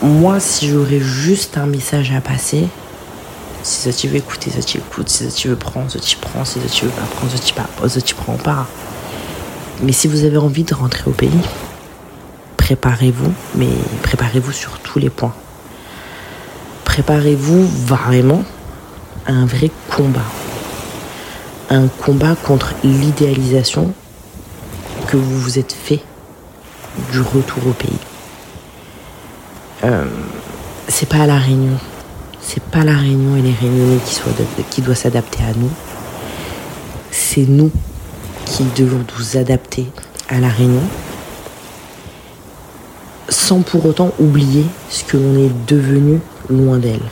moi, 0.00 0.38
si 0.38 0.68
j'aurais 0.68 1.00
juste 1.00 1.58
un 1.58 1.66
message 1.66 2.12
à 2.12 2.20
passer, 2.20 2.68
si 3.64 3.80
ça 3.80 3.92
tu 3.92 4.06
veux 4.06 4.18
écouter, 4.18 4.52
ça 4.52 4.62
tu 4.62 4.78
écoutes, 4.78 5.08
si 5.08 5.28
ça 5.28 5.36
tu 5.36 5.48
veux 5.48 5.56
prendre, 5.56 5.90
ça 5.90 5.98
tu 5.98 6.16
prends, 6.16 6.44
si 6.44 6.60
ça 6.60 6.68
tu 6.68 6.84
veux 6.84 6.92
pas 6.92 7.06
prendre, 7.16 7.32
ça 7.32 7.40
tu 7.40 7.54
pas, 7.54 7.66
ça 7.88 8.00
tu 8.00 8.14
prends 8.14 8.36
pas. 8.36 8.68
Mais 9.82 9.90
si 9.90 10.06
vous 10.06 10.22
avez 10.22 10.36
envie 10.36 10.62
de 10.62 10.74
rentrer 10.74 11.10
au 11.10 11.12
pays, 11.12 11.42
préparez-vous, 12.56 13.32
mais 13.56 13.66
préparez-vous 14.04 14.52
sur 14.52 14.78
tous 14.78 15.00
les 15.00 15.10
points. 15.10 15.34
Préparez-vous 16.96 17.66
vraiment 17.66 18.42
un 19.26 19.44
vrai 19.44 19.70
combat. 19.94 20.24
Un 21.68 21.88
combat 21.88 22.34
contre 22.42 22.72
l'idéalisation 22.82 23.92
que 25.06 25.18
vous 25.18 25.38
vous 25.38 25.58
êtes 25.58 25.74
fait 25.74 26.00
du 27.12 27.20
retour 27.20 27.66
au 27.66 27.72
pays. 27.72 27.98
Euh, 29.84 30.06
c'est 30.88 31.06
pas 31.06 31.26
la 31.26 31.36
Réunion. 31.36 31.76
C'est 32.40 32.62
pas 32.62 32.82
la 32.82 32.96
Réunion 32.96 33.36
et 33.36 33.42
les 33.42 33.52
Réunionnais 33.52 34.00
qui 34.70 34.80
doivent 34.80 34.96
s'adapter 34.96 35.44
à 35.44 35.52
nous. 35.54 35.70
C'est 37.10 37.46
nous 37.46 37.70
qui 38.46 38.64
devons 38.74 39.04
nous 39.18 39.36
adapter 39.36 39.84
à 40.30 40.40
la 40.40 40.48
Réunion 40.48 40.80
sans 43.46 43.60
pour 43.60 43.86
autant 43.86 44.10
oublier 44.18 44.66
ce 44.90 45.04
que 45.04 45.16
l'on 45.16 45.36
est 45.38 45.52
devenu 45.68 46.20
loin 46.50 46.78
d'elle. 46.78 47.08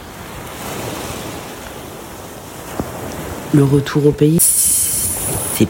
Le 3.53 3.62
retour 3.62 4.07
au 4.07 4.11
pays, 4.11 4.40
c'est 4.40 5.68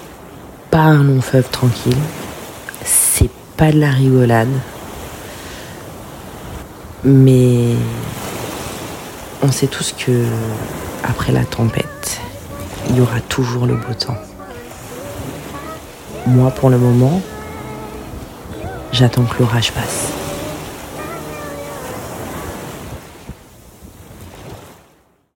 pas 0.70 0.84
un 0.84 1.04
long 1.04 1.20
fleuve 1.20 1.50
tranquille, 1.50 1.98
c'est 2.82 3.28
pas 3.58 3.72
de 3.72 3.78
la 3.78 3.90
rigolade, 3.90 4.48
mais 7.04 7.74
on 9.42 9.52
sait 9.52 9.66
tous 9.66 9.92
que 9.92 10.24
après 11.06 11.32
la 11.32 11.44
tempête, 11.44 12.22
il 12.88 12.96
y 12.96 13.00
aura 13.02 13.20
toujours 13.20 13.66
le 13.66 13.74
beau 13.74 13.92
temps. 13.92 14.16
Moi, 16.26 16.50
pour 16.52 16.70
le 16.70 16.78
moment, 16.78 17.20
j'attends 18.92 19.24
que 19.24 19.42
l'orage 19.42 19.70
passe. 19.72 20.13